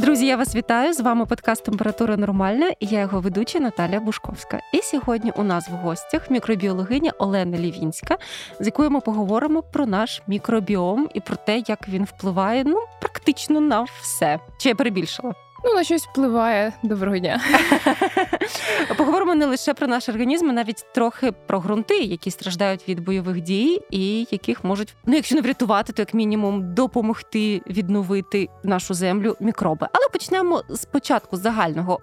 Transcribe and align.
Друзі, 0.00 0.26
я 0.26 0.36
вас 0.36 0.56
вітаю. 0.56 0.92
З 0.92 1.00
вами 1.00 1.26
подкаст 1.26 1.64
Температура 1.64 2.16
Нормальна 2.16 2.72
і 2.80 2.86
я 2.86 3.00
його 3.00 3.20
ведуча 3.20 3.60
Наталя 3.60 4.00
Бушковська. 4.00 4.60
І 4.72 4.82
сьогодні 4.82 5.32
у 5.36 5.42
нас 5.42 5.68
в 5.68 5.72
гостях 5.72 6.30
мікробіологиня 6.30 7.12
Олена 7.18 7.58
Лівінська, 7.58 8.18
з 8.60 8.66
якою 8.66 8.90
ми 8.90 9.00
поговоримо 9.00 9.62
про 9.62 9.86
наш 9.86 10.22
мікробіом 10.26 11.08
і 11.14 11.20
про 11.20 11.36
те, 11.36 11.62
як 11.68 11.88
він 11.88 12.04
впливає 12.04 12.64
ну 12.64 12.84
практично 13.00 13.60
на 13.60 13.82
все. 13.82 14.38
Чи 14.58 14.68
я 14.68 14.74
перебільшила? 14.74 15.34
Ну, 15.64 15.74
на 15.74 15.84
щось 15.84 16.06
впливає. 16.06 16.72
Доброго 16.82 17.18
дня. 17.18 17.40
Поговоримо 18.98 19.34
не 19.34 19.46
лише 19.46 19.74
про 19.74 19.86
наш 19.86 20.08
організм, 20.08 20.48
а 20.50 20.52
навіть 20.52 20.84
трохи 20.94 21.32
про 21.32 21.60
ґрунти, 21.60 21.98
які 21.98 22.30
страждають 22.30 22.88
від 22.88 23.00
бойових 23.00 23.40
дій, 23.40 23.82
і 23.90 24.26
яких 24.30 24.64
можуть, 24.64 24.94
ну 25.06 25.14
якщо 25.14 25.34
не 25.34 25.40
врятувати, 25.40 25.92
то 25.92 26.02
як 26.02 26.14
мінімум 26.14 26.74
допомогти 26.74 27.62
відновити 27.66 28.48
нашу 28.62 28.94
землю 28.94 29.36
мікроби. 29.40 29.88
Але 29.92 30.08
почнемо 30.12 30.62
спочатку 30.74 31.36
загального. 31.36 32.00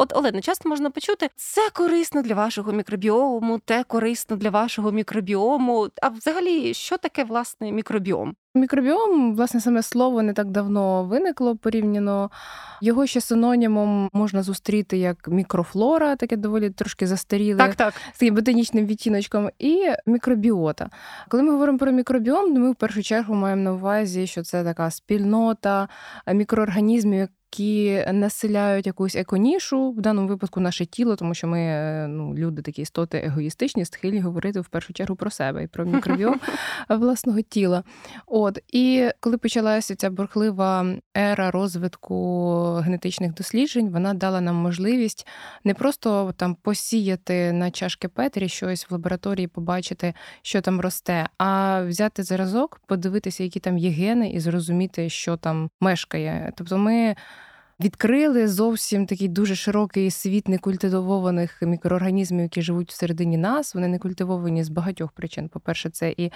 От 0.00 0.16
Олена, 0.16 0.40
часто 0.40 0.68
можна 0.68 0.90
почути, 0.90 1.28
це 1.36 1.70
корисно 1.70 2.22
для 2.22 2.34
вашого 2.34 2.72
мікробіому, 2.72 3.58
те 3.58 3.84
корисно 3.84 4.36
для 4.36 4.50
вашого 4.50 4.92
мікробіому. 4.92 5.88
А 6.02 6.08
взагалі, 6.08 6.74
що 6.74 6.98
таке 6.98 7.24
власне 7.24 7.72
мікробіом? 7.72 8.36
Мікробіом, 8.54 9.34
власне, 9.34 9.60
саме 9.60 9.82
слово 9.82 10.22
не 10.22 10.32
так 10.32 10.50
давно 10.50 11.04
виникло 11.04 11.56
порівняно. 11.56 12.30
Його 12.82 13.06
ще 13.06 13.20
синонімом 13.20 14.10
можна 14.12 14.42
зустріти 14.42 14.98
як 14.98 15.28
мікрофлора, 15.28 16.16
таке 16.16 16.36
доволі 16.36 16.70
трошки 16.70 17.06
застаріле 17.06 17.58
так, 17.58 17.74
так. 17.74 17.94
з 18.12 18.18
таким 18.18 18.34
ботанічним 18.34 18.86
відтіночком, 18.86 19.50
і 19.58 19.86
мікробіота. 20.06 20.90
Коли 21.28 21.42
ми 21.42 21.52
говоримо 21.52 21.78
про 21.78 21.92
мікробіом, 21.92 22.52
ми 22.52 22.70
в 22.70 22.74
першу 22.74 23.02
чергу 23.02 23.34
маємо 23.34 23.62
на 23.62 23.72
увазі, 23.72 24.26
що 24.26 24.42
це 24.42 24.64
така 24.64 24.90
спільнота 24.90 25.88
мікроорганізмів, 26.26 27.28
які 27.52 28.04
населяють 28.12 28.86
якусь 28.86 29.16
еконішу, 29.16 29.90
в 29.90 30.00
даному 30.00 30.28
випадку 30.28 30.60
наше 30.60 30.86
тіло, 30.86 31.16
тому 31.16 31.34
що 31.34 31.46
ми 31.46 31.60
е, 31.60 32.06
ну, 32.08 32.34
люди 32.34 32.62
такі 32.62 32.82
істоти 32.82 33.22
егоїстичні, 33.26 33.84
схильні 33.84 34.20
говорити 34.20 34.60
в 34.60 34.68
першу 34.68 34.92
чергу 34.92 35.16
про 35.16 35.30
себе 35.30 35.64
і 35.64 35.66
про 35.66 35.84
мікробіом 35.84 36.40
власного 36.88 37.40
тіла. 37.40 37.82
От 38.40 38.58
і 38.68 39.08
коли 39.20 39.38
почалася 39.38 39.96
ця 39.96 40.10
бурхлива 40.10 40.86
ера 41.16 41.50
розвитку 41.50 42.74
генетичних 42.74 43.34
досліджень, 43.34 43.90
вона 43.90 44.14
дала 44.14 44.40
нам 44.40 44.56
можливість 44.56 45.26
не 45.64 45.74
просто 45.74 46.34
там 46.36 46.54
посіяти 46.54 47.52
на 47.52 47.70
чашки 47.70 48.08
Петрі 48.08 48.48
щось 48.48 48.90
в 48.90 48.92
лабораторії, 48.92 49.46
побачити, 49.46 50.14
що 50.42 50.60
там 50.60 50.80
росте, 50.80 51.28
а 51.38 51.82
взяти 51.82 52.22
зразок, 52.22 52.80
подивитися, 52.86 53.42
які 53.42 53.60
там 53.60 53.78
є 53.78 53.90
гени, 53.90 54.30
і 54.30 54.40
зрозуміти, 54.40 55.08
що 55.08 55.36
там 55.36 55.70
мешкає. 55.80 56.52
Тобто 56.56 56.78
ми 56.78 57.16
відкрили 57.84 58.48
зовсім 58.48 59.06
такий 59.06 59.28
дуже 59.28 59.54
широкий 59.54 60.10
світ 60.10 60.48
некультивованих 60.48 61.62
мікроорганізмів, 61.62 62.42
які 62.42 62.62
живуть 62.62 62.90
всередині 62.90 63.36
нас. 63.36 63.74
Вони 63.74 63.88
не 63.88 63.98
культивовані 63.98 64.64
з 64.64 64.68
багатьох 64.68 65.12
причин. 65.12 65.48
По-перше, 65.48 65.90
це 65.90 66.14
і 66.16 66.32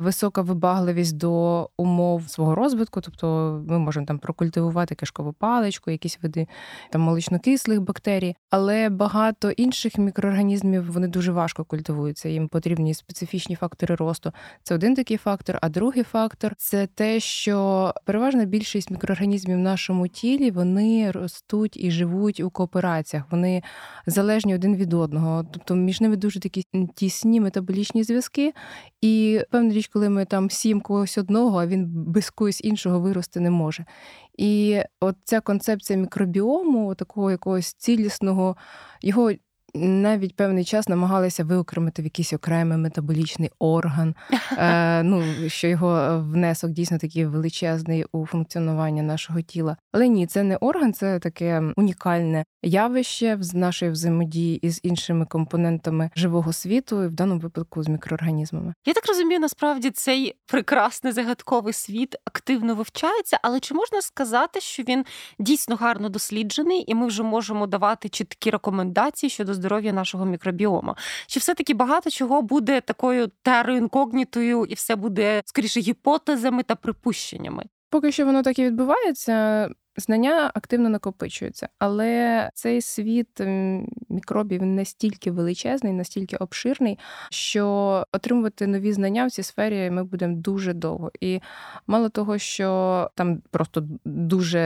висока 0.00 0.42
вибагливість 0.42 1.16
до 1.16 1.70
умов 1.76 2.28
свого 2.28 2.54
розвитку, 2.54 3.00
тобто 3.00 3.26
ми 3.68 3.78
можемо 3.78 4.06
там 4.06 4.18
прокультивувати 4.18 4.94
кишкову 4.94 5.32
паличку, 5.32 5.90
якісь 5.90 6.18
види 6.22 6.46
там 6.90 7.00
молочнокислих 7.00 7.80
бактерій, 7.80 8.36
але 8.50 8.88
багато 8.88 9.50
інших 9.50 9.98
мікроорганізмів 9.98 10.92
вони 10.92 11.08
дуже 11.08 11.32
важко 11.32 11.64
культивуються. 11.64 12.28
Їм 12.28 12.48
потрібні 12.48 12.94
специфічні 12.94 13.56
фактори 13.56 13.94
росту. 13.94 14.32
Це 14.62 14.74
один 14.74 14.94
такий 14.94 15.16
фактор. 15.16 15.58
А 15.62 15.68
другий 15.68 16.02
фактор 16.02 16.54
це 16.56 16.86
те, 16.86 17.20
що 17.20 17.94
переважна 18.04 18.44
більшість 18.44 18.90
мікроорганізмів 18.90 19.56
в 19.56 19.60
нашому 19.60 20.08
тілі 20.08 20.50
вони 20.50 20.87
ростуть 21.10 21.76
і 21.76 21.90
живуть 21.90 22.40
у 22.40 22.50
коопераціях. 22.50 23.24
Вони 23.30 23.62
залежні 24.06 24.54
один 24.54 24.76
від 24.76 24.94
одного. 24.94 25.44
Тобто 25.52 25.74
між 25.74 26.00
ними 26.00 26.16
дуже 26.16 26.40
такі 26.40 26.64
тісні 26.94 27.40
метаболічні 27.40 28.02
зв'язки. 28.02 28.52
І 29.00 29.40
певна 29.50 29.74
річ, 29.74 29.88
коли 29.88 30.08
ми 30.08 30.24
там 30.24 30.50
сім 30.50 30.80
когось 30.80 31.18
одного, 31.18 31.60
а 31.60 31.66
він 31.66 31.86
без 31.88 32.30
когось 32.30 32.60
іншого 32.64 33.00
вирости 33.00 33.40
не 33.40 33.50
може. 33.50 33.84
І 34.38 34.80
от 35.00 35.16
ця 35.24 35.40
концепція 35.40 35.98
мікробіому, 35.98 36.94
такого 36.94 37.30
якогось 37.30 37.74
цілісного, 37.74 38.56
його 39.02 39.32
навіть 39.74 40.36
певний 40.36 40.64
час 40.64 40.88
намагалися 40.88 41.44
виокремити 41.44 42.02
в 42.02 42.04
якийсь 42.04 42.32
окремий 42.32 42.78
метаболічний 42.78 43.50
орган, 43.58 44.14
е, 44.58 45.02
ну 45.02 45.22
що 45.46 45.68
його 45.68 46.20
внесок 46.32 46.70
дійсно 46.70 46.98
такий 46.98 47.26
величезний 47.26 48.04
у 48.12 48.26
функціонування 48.26 49.02
нашого 49.02 49.40
тіла. 49.40 49.76
Але 49.92 50.08
ні, 50.08 50.26
це 50.26 50.42
не 50.42 50.56
орган, 50.56 50.92
це 50.92 51.18
таке 51.18 51.62
унікальне 51.76 52.44
явище 52.62 53.36
з 53.40 53.54
нашої 53.54 53.90
взаємодії 53.90 54.56
із 54.66 54.80
іншими 54.82 55.26
компонентами 55.26 56.10
живого 56.16 56.52
світу, 56.52 57.04
і 57.04 57.06
в 57.06 57.12
даному 57.12 57.40
випадку 57.40 57.82
з 57.82 57.88
мікроорганізмами. 57.88 58.74
Я 58.86 58.94
так 58.94 59.08
розумію, 59.08 59.40
насправді 59.40 59.90
цей 59.90 60.34
прекрасний 60.46 61.12
загадковий 61.12 61.72
світ 61.72 62.16
активно 62.24 62.74
вивчається, 62.74 63.38
але 63.42 63.60
чи 63.60 63.74
можна 63.74 64.02
сказати, 64.02 64.60
що 64.60 64.82
він 64.82 65.04
дійсно 65.38 65.76
гарно 65.76 66.08
досліджений, 66.08 66.84
і 66.86 66.94
ми 66.94 67.06
вже 67.06 67.22
можемо 67.22 67.66
давати 67.66 68.08
чіткі 68.08 68.50
рекомендації 68.50 69.30
щодо 69.30 69.54
здоров'я 69.58 69.92
нашого 69.92 70.24
мікробіома? 70.24 70.96
Чи 71.26 71.40
все-таки 71.40 71.74
багато 71.74 72.10
чого 72.10 72.42
буде 72.42 72.80
такою 72.80 73.30
терою 73.42 73.78
інкогнітою, 73.78 74.64
і 74.64 74.74
все 74.74 74.96
буде 74.96 75.42
скоріше 75.44 75.80
гіпотезами 75.80 76.62
та 76.62 76.74
припущеннями? 76.74 77.64
Поки 77.90 78.12
що 78.12 78.26
воно 78.26 78.42
так 78.42 78.58
і 78.58 78.64
відбувається. 78.64 79.68
Знання 79.98 80.50
активно 80.54 80.88
накопичуються, 80.88 81.68
але 81.78 82.50
цей 82.54 82.80
світ 82.80 83.40
мікробів 84.08 84.62
настільки 84.62 85.30
величезний, 85.30 85.92
настільки 85.92 86.36
обширний, 86.36 86.98
що 87.30 87.66
отримувати 88.12 88.66
нові 88.66 88.92
знання 88.92 89.26
в 89.26 89.30
цій 89.30 89.42
сфері 89.42 89.90
ми 89.90 90.04
будемо 90.04 90.36
дуже 90.36 90.72
довго. 90.72 91.10
І 91.20 91.40
мало 91.86 92.08
того, 92.08 92.38
що 92.38 93.10
там 93.14 93.42
просто 93.50 93.84
дуже 94.04 94.58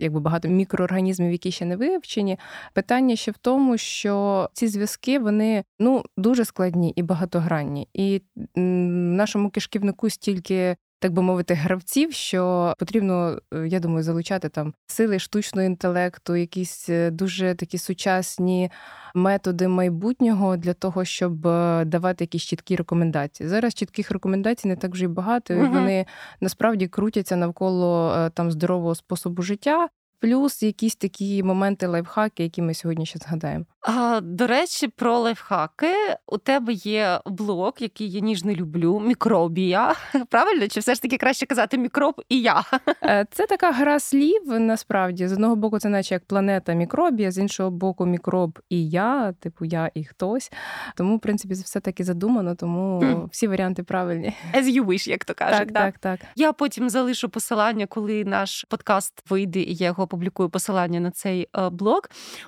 якби 0.00 0.20
багато 0.20 0.48
мікроорганізмів, 0.48 1.32
які 1.32 1.50
ще 1.50 1.64
не 1.64 1.76
вивчені. 1.76 2.38
Питання 2.72 3.16
ще 3.16 3.30
в 3.30 3.38
тому, 3.38 3.78
що 3.78 4.48
ці 4.52 4.68
зв'язки 4.68 5.18
вони 5.18 5.64
ну 5.78 6.04
дуже 6.16 6.44
складні 6.44 6.92
і 6.96 7.02
багатогранні, 7.02 7.88
і 7.94 8.22
в 8.56 8.60
нашому 8.60 9.50
кишківнику 9.50 10.10
стільки 10.10 10.76
так 11.00 11.12
би 11.12 11.22
мовити, 11.22 11.54
гравців, 11.54 12.12
що 12.12 12.74
потрібно, 12.78 13.38
е, 13.54 13.68
я 13.68 13.80
думаю, 13.80 14.02
залучати 14.02 14.48
там 14.48 14.74
сили 14.86 15.18
штучного 15.18 15.66
інтелекту, 15.66 16.36
якісь 16.36 16.88
е, 16.88 17.10
дуже 17.10 17.54
такі 17.54 17.78
сучасні 17.78 18.70
методи 19.14 19.68
майбутнього 19.68 20.56
для 20.56 20.74
того, 20.74 21.04
щоб 21.04 21.46
е, 21.46 21.84
давати 21.84 22.24
якісь 22.24 22.42
чіткі 22.42 22.76
рекомендації. 22.76 23.48
Зараз 23.48 23.74
чітких 23.74 24.10
рекомендацій 24.10 24.68
не 24.68 24.76
так 24.76 24.92
вже 24.92 25.04
й 25.04 25.08
багато. 25.08 25.54
і 25.54 25.56
Вони 25.56 26.06
насправді 26.40 26.88
крутяться 26.88 27.36
навколо 27.36 28.14
там 28.34 28.50
здорового 28.50 28.94
способу 28.94 29.42
життя 29.42 29.88
плюс 30.20 30.62
якісь 30.62 30.96
такі 30.96 31.42
моменти 31.42 31.86
лайфхаки, 31.86 32.42
які 32.42 32.62
ми 32.62 32.74
сьогодні 32.74 33.06
ще 33.06 33.18
згадаємо. 33.18 33.64
А, 33.82 34.20
До 34.22 34.46
речі, 34.46 34.88
про 34.88 35.18
лайфхаки 35.18 35.94
у 36.26 36.38
тебе 36.38 36.72
є 36.72 37.20
блог, 37.26 37.72
який 37.78 38.10
я 38.10 38.20
ніж 38.20 38.44
не 38.44 38.54
люблю. 38.54 39.00
Мікробія. 39.00 39.94
Правильно? 40.30 40.68
Чи 40.68 40.80
все 40.80 40.94
ж 40.94 41.02
таки 41.02 41.16
краще 41.16 41.46
казати 41.46 41.78
мікроб 41.78 42.22
і 42.28 42.40
я? 42.40 42.64
Е, 43.02 43.26
це 43.30 43.46
така 43.46 43.72
гра 43.72 44.00
слів. 44.00 44.42
Насправді 44.46 45.28
з 45.28 45.32
одного 45.32 45.56
боку, 45.56 45.78
це 45.78 45.88
наче 45.88 46.14
як 46.14 46.24
планета 46.24 46.72
мікробія, 46.72 47.30
з 47.30 47.38
іншого 47.38 47.70
боку, 47.70 48.06
мікроб 48.06 48.58
і 48.68 48.88
я, 48.88 49.32
типу 49.32 49.64
я 49.64 49.90
і 49.94 50.04
хтось. 50.04 50.52
Тому, 50.96 51.16
в 51.16 51.20
принципі, 51.20 51.54
все 51.54 51.80
таки 51.80 52.04
задумано, 52.04 52.54
тому 52.54 53.00
mm. 53.00 53.28
всі 53.30 53.46
варіанти 53.46 53.82
правильні. 53.82 54.34
As 54.54 54.64
you 54.64 54.84
wish, 54.84 55.08
як 55.08 55.24
то 55.24 55.34
кажуть. 55.34 55.74
Так, 55.74 55.98
так, 55.98 55.98
так. 55.98 56.20
Я 56.36 56.52
потім 56.52 56.90
залишу 56.90 57.28
посилання, 57.28 57.86
коли 57.86 58.24
наш 58.24 58.64
подкаст 58.68 59.30
вийде, 59.30 59.60
і 59.60 59.74
я 59.74 59.86
його 59.86 60.06
опублікую 60.10 60.50
посилання 60.50 61.00
на 61.00 61.10
цей 61.10 61.48
е, 61.58 61.68
блог. 61.70 62.00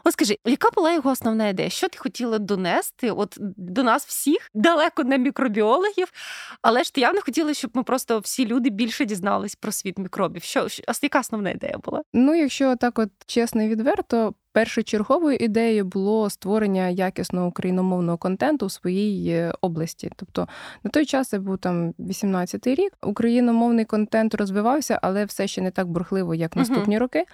От 0.05 0.13
скажи, 0.13 0.39
яка 0.45 0.71
була 0.71 0.93
його 0.93 1.11
основна 1.11 1.49
ідея? 1.49 1.71
Що 1.71 1.89
ти 1.89 1.99
хотіла 1.99 2.39
донести? 2.39 3.11
От 3.11 3.37
до 3.57 3.83
нас 3.83 4.07
всіх 4.07 4.51
далеко 4.55 5.05
не 5.05 5.19
мікробіологів, 5.19 6.13
але 6.63 6.85
ж 6.85 6.95
ти 6.95 7.01
явно 7.01 7.21
хотіла, 7.25 7.55
щоб 7.55 7.71
ми 7.75 7.83
просто 7.83 8.19
всі 8.19 8.47
люди 8.47 8.71
більше 8.71 9.05
дізнались 9.05 9.55
про 9.55 9.73
світ 9.73 9.99
мікробів. 9.99 10.43
Що 10.43 10.67
яка 11.03 11.21
основна 11.21 11.51
ідея 11.51 11.79
була? 11.85 12.03
Ну, 12.13 12.35
якщо 12.35 12.77
так, 12.77 12.99
от 12.99 13.11
чесно 13.27 13.63
і 13.63 13.69
відверто, 13.69 14.35
першочерговою 14.53 15.37
ідеєю 15.37 15.85
було 15.85 16.31
створення 16.31 16.89
якісного 16.89 17.47
україномовного 17.47 18.19
контенту 18.19 18.67
в 18.67 18.73
своїй 18.73 19.29
е, 19.31 19.53
області. 19.61 20.11
Тобто 20.17 20.49
на 20.85 20.91
той 20.91 21.07
час 21.07 21.29
це 21.29 21.39
був 21.39 21.59
там 21.59 21.93
18-й 21.99 22.75
рік. 22.75 22.93
Україномовний 23.03 23.85
контент 23.85 24.35
розвивався, 24.35 24.99
але 25.03 25.25
все 25.25 25.47
ще 25.47 25.61
не 25.61 25.71
так 25.71 25.89
бурхливо, 25.89 26.35
як 26.35 26.57
наступні 26.57 26.97
uh-huh. 26.97 27.01
роки. 27.01 27.25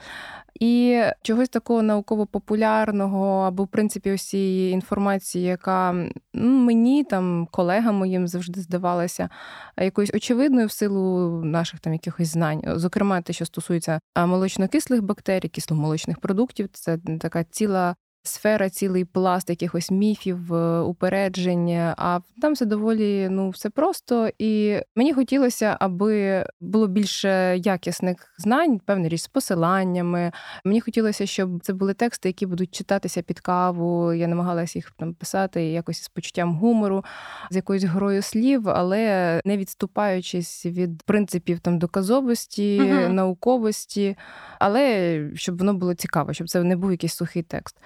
І 0.60 1.02
чогось 1.22 1.48
такого 1.48 1.82
науково-популярного 1.82 3.40
або, 3.40 3.64
в 3.64 3.68
принципі, 3.68 4.12
ось 4.12 4.22
цієї 4.22 4.72
інформації, 4.72 5.44
яка 5.44 6.06
мені 6.34 7.04
там 7.04 7.48
колегам 7.50 7.94
моїм 7.94 8.28
завжди 8.28 8.60
здавалася 8.60 9.28
якоюсь 9.76 10.14
очевидною 10.14 10.66
в 10.66 10.72
силу 10.72 11.30
наших 11.44 11.80
там 11.80 11.92
якихось 11.92 12.28
знань. 12.28 12.62
Зокрема, 12.66 13.22
те, 13.22 13.32
що 13.32 13.44
стосується 13.44 14.00
молочнокислих 14.16 15.02
бактерій, 15.02 15.48
кисломолочних 15.48 16.18
продуктів, 16.18 16.68
це 16.72 16.98
така 17.20 17.44
ціла 17.44 17.96
сфера, 18.28 18.70
цілий 18.70 19.04
пласт 19.04 19.50
якихось 19.50 19.90
міфів, 19.90 20.54
е, 20.54 20.80
упереджень. 20.80 21.70
А 21.96 22.20
там 22.42 22.52
все 22.52 22.64
доволі 22.64 23.28
ну 23.30 23.50
все 23.50 23.70
просто. 23.70 24.30
І 24.38 24.80
мені 24.96 25.12
хотілося, 25.12 25.76
аби 25.80 26.44
було 26.60 26.86
більше 26.86 27.58
якісних 27.58 28.34
знань, 28.38 28.78
певна 28.78 29.08
річ 29.08 29.20
з 29.20 29.28
посиланнями. 29.28 30.32
Мені 30.64 30.80
хотілося, 30.80 31.26
щоб 31.26 31.60
це 31.62 31.72
були 31.72 31.94
тексти, 31.94 32.28
які 32.28 32.46
будуть 32.46 32.74
читатися 32.74 33.22
під 33.22 33.40
каву. 33.40 34.12
Я 34.12 34.26
намагалася 34.26 34.78
їх 34.78 34.90
там 34.90 35.14
писати 35.14 35.64
якось 35.64 36.02
з 36.02 36.08
почуттям 36.08 36.54
гумору, 36.54 37.04
з 37.50 37.56
якоюсь 37.56 37.84
грою 37.84 38.22
слів, 38.22 38.68
але 38.68 39.40
не 39.44 39.56
відступаючись 39.56 40.66
від 40.66 41.02
принципів 41.02 41.60
там 41.60 41.78
доказовості, 41.78 42.80
угу. 42.80 43.12
науковості, 43.12 44.16
але 44.58 45.20
щоб 45.34 45.58
воно 45.58 45.74
було 45.74 45.94
цікаво, 45.94 46.32
щоб 46.32 46.48
це 46.48 46.62
не 46.62 46.76
був 46.76 46.90
якийсь 46.90 47.14
сухий 47.14 47.42
текст. 47.42 47.76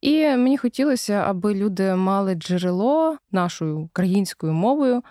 І 0.00 0.22
мені 0.28 0.58
хотілося, 0.58 1.12
аби 1.12 1.54
люди 1.54 1.94
мали 1.94 2.34
джерело 2.34 3.16
нашою 3.32 3.78
українською 3.78 4.52
мовою, 4.52 5.02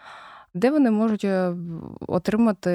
де 0.54 0.72
вони 0.72 0.92
можуть 0.92 1.24
е, 1.24 1.54
отримати 2.08 2.72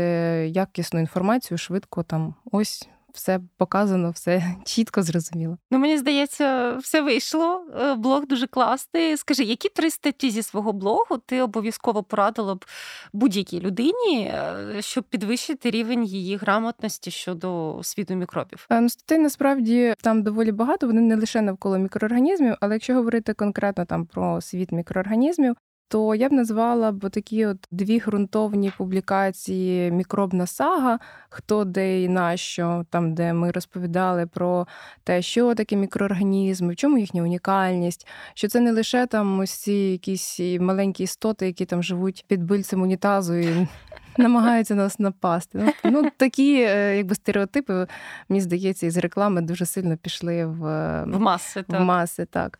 якісну 0.54 1.00
інформацію 1.00 1.58
швидко 1.58 2.02
там 2.02 2.34
ось 2.52 2.88
все 3.14 3.40
показано, 3.56 4.10
все 4.10 4.42
чітко 4.64 5.02
зрозуміло. 5.02 5.58
Ну 5.70 5.78
мені 5.78 5.98
здається, 5.98 6.76
все 6.76 7.00
вийшло. 7.00 7.66
Е, 7.80 7.94
блог 7.94 8.26
дуже 8.26 8.46
класний. 8.46 9.16
Скажи, 9.16 9.44
які 9.44 9.68
три 9.68 9.90
статті 9.90 10.30
зі 10.30 10.42
свого 10.42 10.72
блогу 10.72 11.18
ти 11.26 11.42
обов'язково 11.42 12.02
порадила 12.02 12.54
б 12.54 12.64
будь-якій 13.12 13.60
людині, 13.60 14.32
е, 14.34 14.76
щоб 14.80 15.04
підвищити 15.04 15.70
рівень 15.70 16.04
її 16.04 16.36
грамотності 16.36 17.10
щодо 17.10 17.80
світу 17.82 18.14
мікробів? 18.14 18.66
Е, 18.70 18.80
ну, 18.80 18.88
статей 18.88 19.18
насправді 19.18 19.94
там 20.00 20.22
доволі 20.22 20.52
багато. 20.52 20.86
Вони 20.86 21.00
не 21.00 21.16
лише 21.16 21.42
навколо 21.42 21.78
мікроорганізмів, 21.78 22.54
але 22.60 22.74
якщо 22.74 22.94
говорити 22.94 23.34
конкретно 23.34 23.84
там 23.84 24.06
про 24.06 24.40
світ 24.40 24.72
мікроорганізмів, 24.72 25.56
то 25.88 26.14
я 26.14 26.28
б 26.28 26.32
назвала 26.32 26.92
б 26.92 27.10
такі 27.10 27.46
от 27.46 27.68
дві 27.70 27.98
ґрунтовні 27.98 28.72
публікації 28.78 29.90
Мікробна 29.90 30.46
сага, 30.46 30.98
хто 31.28 31.64
де 31.64 32.02
і 32.02 32.08
нащо, 32.08 32.84
там, 32.90 33.14
де 33.14 33.32
ми 33.32 33.50
розповідали 33.50 34.26
про 34.26 34.66
те, 35.04 35.22
що 35.22 35.54
таке 35.54 35.76
мікроорганізми, 35.76 36.72
в 36.72 36.76
чому 36.76 36.98
їхня 36.98 37.22
унікальність, 37.22 38.06
що 38.34 38.48
це 38.48 38.60
не 38.60 38.72
лише 38.72 39.06
там 39.06 39.46
ці 39.46 39.72
якісь 39.72 40.40
маленькі 40.60 41.04
істоти, 41.04 41.46
які 41.46 41.64
там 41.64 41.82
живуть 41.82 42.24
під 42.28 42.44
бильцем 42.44 42.82
унітазу 42.82 43.34
і 43.34 43.68
намагаються 44.16 44.74
нас 44.74 44.98
напасти. 44.98 45.58
Ну, 45.58 45.72
ну 45.84 46.10
такі 46.16 46.60
е, 46.60 46.96
якби 46.96 47.14
стереотипи, 47.14 47.86
мені 48.28 48.40
здається, 48.40 48.86
із 48.86 48.96
реклами 48.96 49.40
дуже 49.40 49.66
сильно 49.66 49.96
пішли 49.96 50.46
в, 50.46 50.58
в 51.04 51.20
маси. 51.20 51.64
В 51.68 51.80
маси, 51.80 52.24
так. 52.24 52.58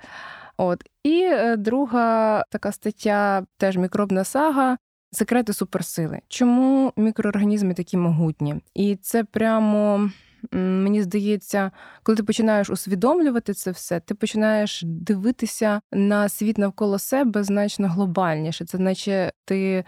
От 0.56 0.84
і 1.04 1.22
е, 1.22 1.56
друга 1.56 2.42
така 2.50 2.72
стаття, 2.72 3.46
теж 3.56 3.76
мікробна 3.76 4.24
сага. 4.24 4.76
Секрети 5.12 5.52
суперсили. 5.52 6.20
Чому 6.28 6.92
мікроорганізми 6.96 7.74
такі 7.74 7.96
могутні? 7.96 8.54
І 8.74 8.96
це 8.96 9.24
прямо 9.24 10.10
мені 10.52 11.02
здається, 11.02 11.70
коли 12.02 12.16
ти 12.16 12.22
починаєш 12.22 12.70
усвідомлювати 12.70 13.54
це 13.54 13.70
все, 13.70 14.00
ти 14.00 14.14
починаєш 14.14 14.82
дивитися 14.86 15.80
на 15.92 16.28
світ 16.28 16.58
навколо 16.58 16.98
себе 16.98 17.44
значно 17.44 17.88
глобальніше. 17.88 18.64
Це 18.64 18.78
наче 18.78 19.32
ти 19.44 19.84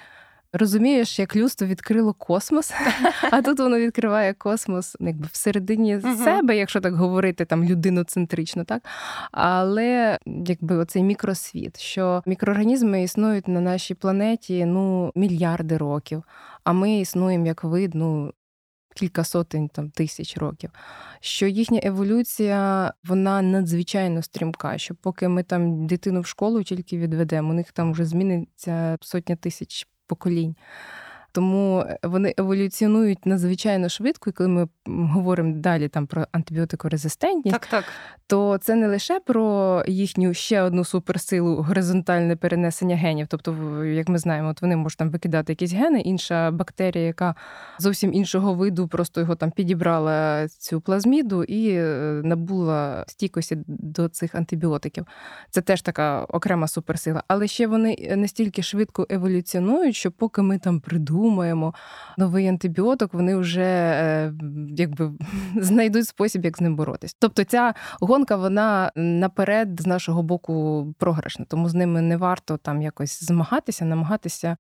розумієш, 0.57 1.19
як 1.19 1.37
людство 1.37 1.67
відкрило 1.67 2.13
космос, 2.13 2.73
а 3.31 3.43
тут 3.43 3.61
воно 3.61 3.79
відкриває 3.79 4.35
космос 4.35 4.97
ну, 5.01 5.09
якби 5.09 5.29
всередині 5.33 5.97
uh-huh. 5.97 6.25
себе, 6.25 6.57
якщо 6.57 6.81
так 6.81 6.95
говорити, 6.95 7.45
там 7.45 7.65
людиноцентрично, 7.65 8.65
так 8.65 8.83
але 9.33 10.19
якби 10.25 10.77
оцей 10.77 11.03
мікросвіт, 11.03 11.81
що 11.81 12.23
мікроорганізми 12.27 13.03
існують 13.03 13.49
на 13.49 13.61
нашій 13.61 13.95
планеті 13.95 14.65
ну 14.65 15.13
мільярди 15.15 15.77
років, 15.77 16.23
а 16.65 16.73
ми 16.73 16.99
існуємо 16.99 17.47
як 17.47 17.65
вид, 17.65 17.95
ну. 17.95 18.33
Кілька 18.99 19.25
сотень 19.25 19.69
там 19.69 19.91
тисяч 19.91 20.37
років, 20.37 20.71
що 21.21 21.47
їхня 21.47 21.81
еволюція 21.83 22.93
вона 23.05 23.43
надзвичайно 23.43 24.23
стрімка. 24.23 24.79
Що 24.79 24.95
поки 24.95 25.29
ми 25.29 25.43
там 25.43 25.87
дитину 25.87 26.21
в 26.21 26.27
школу 26.27 26.63
тільки 26.63 26.99
відведемо, 26.99 27.51
у 27.51 27.53
них 27.53 27.73
там 27.73 27.93
вже 27.93 28.05
зміниться 28.05 28.97
сотня 29.01 29.37
тисяч 29.37 29.87
поколінь. 30.07 30.57
Тому 31.33 31.85
вони 32.03 32.35
еволюціонують 32.39 33.27
надзвичайно 33.27 33.89
швидко, 33.89 34.31
і 34.31 34.33
коли 34.33 34.49
ми 34.49 34.69
говоримо 34.87 35.55
далі 35.57 35.89
там 35.89 36.07
про 36.07 36.27
антибіотикорезистентність, 36.33 37.53
так, 37.53 37.67
так. 37.67 37.85
то 38.27 38.59
це 38.59 38.75
не 38.75 38.89
лише 38.89 39.21
про 39.21 39.83
їхню 39.87 40.35
ще 40.35 40.63
одну 40.63 40.85
суперсилу 40.85 41.57
горизонтальне 41.57 42.37
перенесення 42.37 42.97
генів. 42.97 43.27
Тобто, 43.31 43.85
як 43.85 44.09
ми 44.09 44.19
знаємо, 44.19 44.49
от 44.49 44.63
вони 44.63 44.77
можуть 44.77 44.99
там 44.99 45.11
викидати 45.11 45.53
якісь 45.53 45.73
гени, 45.73 46.01
інша 46.01 46.51
бактерія, 46.51 47.07
яка 47.07 47.35
зовсім 47.79 48.15
іншого 48.15 48.55
виду, 48.55 48.89
просто 48.89 49.21
його 49.21 49.35
там 49.35 49.51
підібрала 49.51 50.49
цю 50.49 50.81
плазміду 50.81 51.45
і 51.45 51.71
е, 51.71 52.21
набула 52.25 53.05
стійкості 53.09 53.59
до 53.67 54.09
цих 54.09 54.35
антибіотиків. 54.35 55.07
Це 55.51 55.61
теж 55.61 55.83
така 55.83 56.25
окрема 56.25 56.69
суперсила. 56.69 57.23
Але 57.29 57.47
ще 57.47 57.67
вони 57.67 58.15
настільки 58.17 58.63
швидко 58.63 59.07
еволюціонують, 59.11 59.97
що 59.97 60.11
поки 60.11 60.43
ми 60.43 60.59
там 60.59 60.81
придумаємо, 60.81 61.07
придумаємо 61.27 61.75
новий 62.19 62.49
антибіотик, 62.49 63.15
вони 63.15 63.37
вже 63.37 63.63
е, 63.63 64.33
якби 64.81 65.13
знайдуть 65.57 66.09
спосіб, 66.09 66.45
як 66.45 66.59
з 66.59 66.61
ним 66.61 66.77
боротись. 66.77 67.17
Тобто 67.19 67.45
ця 67.45 67.75
гонка 68.01 68.37
вона 68.37 68.93
наперед 68.97 69.81
з 69.81 69.87
нашого 69.87 70.23
боку 70.23 70.87
програшна, 70.99 71.45
тому 71.49 71.69
з 71.69 71.75
ними 71.75 72.01
не 72.01 72.17
варто 72.17 72.57
там 72.57 72.83
якось 72.83 73.25
змагатися, 73.25 73.85
намагатися. 73.85 74.57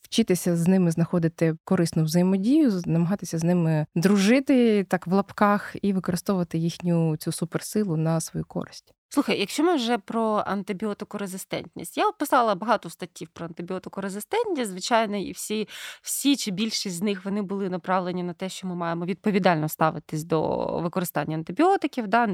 Вчитися 0.00 0.56
з 0.56 0.68
ними 0.68 0.90
знаходити 0.90 1.56
корисну 1.64 2.04
взаємодію, 2.04 2.80
намагатися 2.86 3.38
з 3.38 3.44
ними 3.44 3.86
дружити 3.94 4.84
так 4.84 5.06
в 5.06 5.12
лапках 5.12 5.76
і 5.82 5.92
використовувати 5.92 6.58
їхню 6.58 7.16
цю 7.16 7.32
суперсилу 7.32 7.96
на 7.96 8.20
свою 8.20 8.44
користь. 8.44 8.94
Слухай, 9.10 9.40
якщо 9.40 9.64
ми 9.64 9.74
вже 9.74 9.98
про 9.98 10.42
антибіотикорезистентність, 10.46 11.96
я 11.96 12.12
писала 12.12 12.54
багато 12.54 12.90
статтів 12.90 13.28
про 13.28 13.46
антибіотикорезистентність, 13.46 14.70
звичайно, 14.70 15.16
і 15.16 15.32
всі 15.32 15.68
всі 16.02 16.36
чи 16.36 16.50
більшість 16.50 16.96
з 16.96 17.02
них 17.02 17.24
вони 17.24 17.42
були 17.42 17.68
направлені 17.68 18.22
на 18.22 18.32
те, 18.32 18.48
що 18.48 18.66
ми 18.66 18.74
маємо 18.74 19.04
відповідально 19.04 19.68
ставитись 19.68 20.24
до 20.24 20.66
використання 20.82 21.36
антибіотиків, 21.36 22.06
да? 22.06 22.26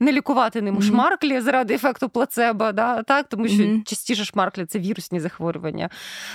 не 0.00 0.12
лікувати 0.12 0.62
ним 0.62 0.76
mm-hmm. 0.76 0.82
шмарклі 0.82 1.40
заради 1.40 1.74
ефекту 1.74 2.08
плацебо, 2.08 2.72
да? 2.72 3.02
так? 3.02 3.28
тому 3.28 3.48
що 3.48 3.62
mm-hmm. 3.62 3.82
частіше 3.84 4.24
шмарклі 4.24 4.66
це 4.66 4.78
вірусні 4.78 5.20
захворювання, 5.20 5.90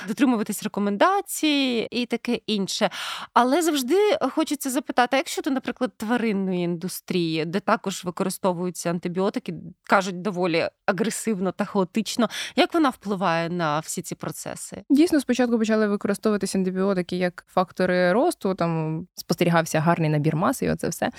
дотримуватись 0.07 0.63
рекомендацій 0.63 1.87
і 1.91 2.05
таке 2.05 2.39
інше. 2.47 2.89
Але 3.33 3.61
завжди 3.61 4.17
хочеться 4.21 4.69
запитати: 4.69 5.17
якщо 5.17 5.41
ти, 5.41 5.49
наприклад, 5.49 5.97
тваринної 5.97 6.63
індустрії, 6.63 7.45
де 7.45 7.59
також 7.59 8.05
використовуються 8.05 8.89
антибіотики 8.89 9.51
кажуть 9.83 10.21
доволі 10.21 10.67
агресивно 10.85 11.51
та 11.51 11.65
хаотично. 11.65 12.29
Як 12.55 12.73
вона 12.73 12.89
впливає 12.89 13.49
на 13.49 13.79
всі 13.79 14.01
ці 14.01 14.15
процеси? 14.15 14.83
Дійсно, 14.89 15.19
спочатку 15.19 15.59
почали 15.59 15.87
використовуватися 15.87 16.57
антибіотики 16.57 17.15
як 17.15 17.45
фактори 17.47 18.13
росту. 18.13 18.55
Там 18.55 19.03
спостерігався 19.15 19.79
гарний 19.79 20.09
набір 20.09 20.35
маси, 20.35 20.65
і 20.65 20.69
оце 20.69 20.89
все. 20.89 21.11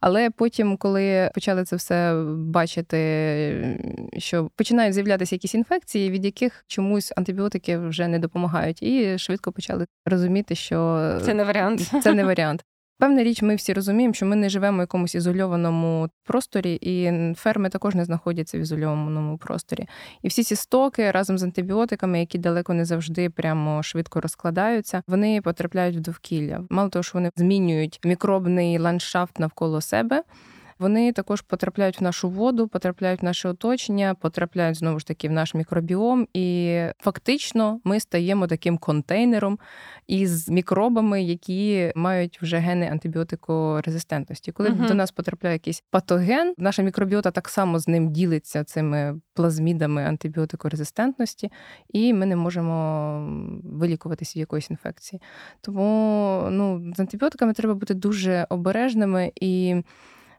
Але 0.00 0.30
потім, 0.30 0.76
коли 0.76 1.30
почали 1.34 1.64
це 1.64 1.76
все 1.76 2.24
бачити, 2.36 2.98
що 4.18 4.50
починають 4.56 4.94
з'являтися 4.94 5.34
якісь 5.34 5.54
інфекції, 5.54 6.10
від 6.10 6.24
яких 6.24 6.64
чомусь 6.66 7.12
антибіотики 7.16 7.78
вже 7.78 8.08
не 8.08 8.18
допомагають, 8.18 8.82
і 8.82 9.18
швидко 9.18 9.52
почали 9.52 9.86
розуміти, 10.06 10.54
що 10.54 10.98
це 11.24 11.34
не 11.34 11.44
варіант. 11.44 11.80
Це 12.02 12.14
не 12.14 12.24
варіант. 12.24 12.64
Певна 13.02 13.24
річ, 13.24 13.42
ми 13.42 13.54
всі 13.54 13.72
розуміємо, 13.72 14.14
що 14.14 14.26
ми 14.26 14.36
не 14.36 14.48
живемо 14.48 14.76
в 14.76 14.80
якомусь 14.80 15.14
ізольованому 15.14 16.08
просторі, 16.24 16.74
і 16.74 17.12
ферми 17.34 17.68
також 17.68 17.94
не 17.94 18.04
знаходяться 18.04 18.58
в 18.58 18.60
ізольованому 18.60 19.38
просторі. 19.38 19.86
І 20.22 20.28
всі 20.28 20.42
ці 20.42 20.56
стоки 20.56 21.10
разом 21.10 21.38
з 21.38 21.42
антибіотиками, 21.42 22.20
які 22.20 22.38
далеко 22.38 22.74
не 22.74 22.84
завжди 22.84 23.30
прямо 23.30 23.82
швидко 23.82 24.20
розкладаються, 24.20 25.02
вони 25.06 25.40
потрапляють 25.40 25.96
в 25.96 26.00
довкілля. 26.00 26.64
Мало 26.70 26.88
того, 26.88 27.02
що 27.02 27.12
вони 27.14 27.30
змінюють 27.36 28.00
мікробний 28.04 28.78
ландшафт 28.78 29.38
навколо 29.38 29.80
себе 29.80 30.22
вони 30.82 31.12
також 31.12 31.40
потрапляють 31.40 32.00
в 32.00 32.02
нашу 32.02 32.30
воду, 32.30 32.68
потрапляють 32.68 33.22
в 33.22 33.24
наше 33.24 33.48
оточення, 33.48 34.14
потрапляють 34.14 34.76
знову 34.76 34.98
ж 34.98 35.06
таки 35.06 35.28
в 35.28 35.32
наш 35.32 35.54
мікробіом, 35.54 36.28
і 36.34 36.78
фактично 36.98 37.80
ми 37.84 38.00
стаємо 38.00 38.46
таким 38.46 38.78
контейнером 38.78 39.58
із 40.06 40.48
мікробами, 40.48 41.22
які 41.22 41.92
мають 41.94 42.42
вже 42.42 42.56
гени 42.56 42.88
антибіотикорезистентності. 42.88 44.52
Коли 44.52 44.68
uh 44.68 44.88
до 44.88 44.94
нас 44.94 45.10
потрапляє 45.10 45.54
якийсь 45.54 45.84
патоген, 45.90 46.54
наша 46.58 46.82
мікробіота 46.82 47.30
так 47.30 47.48
само 47.48 47.78
з 47.78 47.88
ним 47.88 48.12
ділиться 48.12 48.64
цими 48.64 49.20
плазмідами 49.34 50.04
антибіотикорезистентності, 50.04 51.52
і 51.88 52.14
ми 52.14 52.26
не 52.26 52.36
можемо 52.36 52.72
вилікуватися 53.64 54.32
від 54.38 54.40
якоїсь 54.40 54.70
інфекції. 54.70 55.22
Тому 55.60 56.46
ну, 56.50 56.92
з 56.96 57.00
антибіотиками 57.00 57.52
треба 57.52 57.74
бути 57.74 57.94
дуже 57.94 58.46
обережними 58.50 59.32
і. 59.40 59.82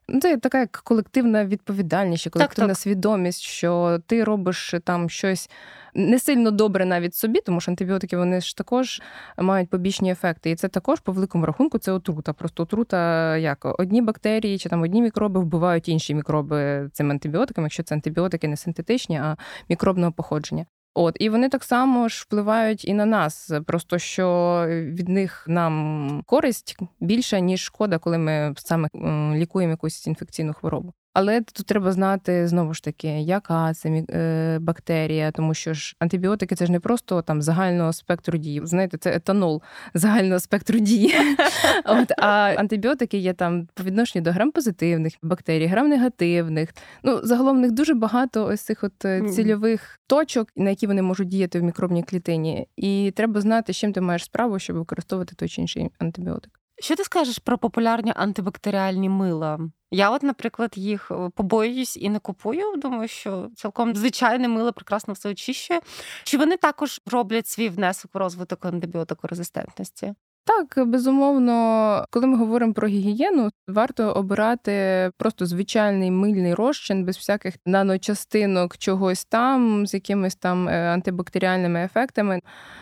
Ну, 0.08 0.20
це 0.20 0.38
така 0.38 0.60
як 0.60 0.72
колективна 0.72 1.46
відповідальність, 1.46 2.30
колективна 2.30 2.68
так, 2.68 2.76
так. 2.76 2.82
свідомість, 2.82 3.42
що 3.42 4.00
ти 4.08 4.24
робиш 4.24 4.76
там 4.84 5.10
щось 5.10 5.50
не 5.94 6.20
сильно 6.20 6.52
добре 6.52 6.86
навіть 6.86 7.16
собі, 7.16 7.40
тому 7.46 7.62
що 7.62 7.72
антибіотики 7.72 8.18
вони 8.18 8.42
ж 8.42 8.58
також 8.58 9.02
мають 9.38 9.70
побічні 9.70 10.12
ефекти. 10.12 10.52
І 10.52 10.56
це 10.56 10.68
також 10.68 11.00
по 11.00 11.12
великому 11.12 11.46
рахунку 11.46 11.78
це 11.78 11.92
отрута. 11.92 12.34
Просто 12.34 12.64
отрута 12.64 13.38
як 13.38 13.80
одні 13.80 14.02
бактерії 14.02 14.58
чи 14.58 14.70
там 14.70 14.82
одні 14.82 15.02
мікроби 15.02 15.40
вбивають 15.40 15.90
інші 15.90 16.16
мікроби 16.16 16.90
цим 16.94 17.12
антибіотиками, 17.12 17.66
якщо 17.66 17.84
це 17.84 17.96
антибіотики 17.96 18.48
не 18.48 18.58
синтетичні, 18.58 19.18
а 19.18 19.38
мікробного 19.70 20.12
походження. 20.12 20.66
От 20.96 21.18
і 21.20 21.30
вони 21.30 21.50
так 21.50 21.64
само 21.64 22.10
ж 22.10 22.24
впливають 22.26 22.86
і 22.86 22.94
на 22.94 23.06
нас, 23.06 23.52
просто 23.66 23.98
що 23.98 24.66
від 24.70 25.10
них 25.10 25.46
нам 25.48 26.24
користь 26.26 26.78
більша 27.00 27.40
ніж 27.40 27.62
шкода, 27.62 27.98
коли 27.98 28.18
ми 28.18 28.54
саме 28.58 28.90
лікуємо 29.36 29.72
якусь 29.72 30.08
інфекційну 30.08 30.54
хворобу. 30.54 30.94
Але 31.14 31.42
тут 31.42 31.66
треба 31.66 31.92
знати 31.92 32.48
знову 32.48 32.74
ж 32.74 32.84
таки, 32.84 33.08
яка 33.08 33.74
це 33.74 33.90
е, 33.90 34.58
бактерія, 34.62 35.32
тому 35.32 35.54
що 35.54 35.74
ж 35.74 35.96
антибіотики 36.00 36.56
це 36.56 36.66
ж 36.66 36.72
не 36.72 36.80
просто 36.80 37.22
там 37.22 37.42
загального 37.42 37.94
спектру 37.94 38.38
дії. 38.38 38.62
Знаєте, 38.64 38.98
це 38.98 39.16
етанол 39.16 39.62
загального 39.94 40.40
спектру 40.40 40.80
дії. 40.80 41.14
От, 41.86 42.12
А 42.18 42.54
антибіотики 42.58 43.18
є 43.18 43.34
там 43.34 43.68
по 43.74 43.84
відношенню 43.84 44.24
до 44.24 44.32
грам-позитивних 44.32 45.14
бактерій, 45.22 45.66
грам-негативних. 45.66 46.70
Ну 47.04 47.20
загалом 47.24 47.58
в 47.58 47.60
них 47.60 47.72
дуже 47.72 47.94
багато 47.94 48.46
ось 48.46 48.62
цих 48.62 48.84
от 48.84 49.06
е, 49.06 49.22
цільових 49.30 50.00
точок, 50.08 50.50
на 50.56 50.70
які 50.70 50.88
вони 50.88 51.02
можуть 51.02 51.28
діяти 51.28 51.60
в 51.60 51.64
мікробній 51.64 52.04
клітині. 52.04 52.68
І 52.78 53.14
треба 53.16 53.42
знати, 53.42 53.74
з 53.74 53.78
чим 53.78 53.94
ти 53.94 54.02
маєш 54.02 54.24
справу, 54.24 54.60
щоб 54.60 54.78
використовувати 54.78 55.36
той 55.36 55.50
чи 55.50 55.62
інший 55.62 55.90
антибіотик. 56.00 56.63
Що 56.84 56.96
ти 56.96 57.04
скажеш 57.04 57.38
про 57.38 57.58
популярні 57.58 58.14
антибактеріальні 58.16 59.10
мила? 59.10 59.60
Я, 59.92 60.12
от, 60.12 60.24
наприклад, 60.24 60.74
їх 60.76 61.12
е, 61.12 61.30
побоююсь 61.36 61.98
і 61.98 62.10
не 62.10 62.20
купую. 62.20 62.76
Думаю, 62.76 63.08
що 63.08 63.50
цілком 63.56 63.96
звичайне 63.96 64.48
мило 64.48 64.74
прекрасно 64.74 65.14
все 65.14 65.30
очищує. 65.30 65.82
Чи 66.24 66.38
вони 66.38 66.58
також 66.58 67.02
роблять 67.06 67.48
свій 67.48 67.70
внесок 67.70 68.16
в 68.16 68.18
розвиток 68.18 68.66
антибіотикорезистентності? 68.66 70.14
Так, 70.46 70.88
безумовно, 70.88 72.06
коли 72.10 72.28
ми 72.28 72.38
говоримо 72.38 72.74
про 72.74 72.88
гігієну, 72.88 73.50
варто 73.68 74.12
обирати 74.12 75.12
просто 75.18 75.46
звичайний 75.46 76.12
мильний 76.12 76.54
розчин 76.54 77.06
без 77.06 77.18
всяких 77.18 77.56
наночастинок 77.66 78.78
чогось 78.78 79.26
там, 79.26 79.88
з 79.88 79.94
якимись 79.94 80.36
там 80.36 80.70
е, 80.70 80.94
антибактеріальними 80.94 81.84
ефектами. 81.84 82.40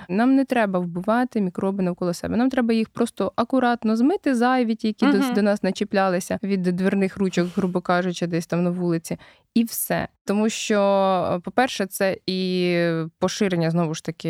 Нам 0.10 0.36
не 0.36 0.46
треба 0.46 0.80
вбивати 0.80 1.42
мікроби 1.42 1.84
навколо 1.84 2.14
себе. 2.14 2.38
Нам 2.38 2.50
треба 2.50 2.74
їх 2.74 2.90
просто 2.90 3.32
акуратно 3.36 3.96
змити, 3.96 4.36
зайві, 4.36 4.78
які 4.82 5.06
угу. 5.06 5.18
до, 5.18 5.34
до 5.34 5.42
нас 5.42 5.64
начіплялися 5.64 6.40
від 6.44 6.62
дверних 6.62 7.18
ручок, 7.18 7.48
грубо 7.56 7.82
кажучи, 7.82 8.28
десь 8.28 8.48
там 8.48 8.64
на 8.64 8.70
вулиці 8.70 9.18
і 9.54 9.64
все. 9.64 10.08
Тому 10.26 10.50
що, 10.50 11.42
по-перше, 11.44 11.86
це 11.86 12.18
і 12.26 12.78
поширення 13.20 13.72
знову 13.72 13.94
ж 13.94 14.04
таки 14.04 14.30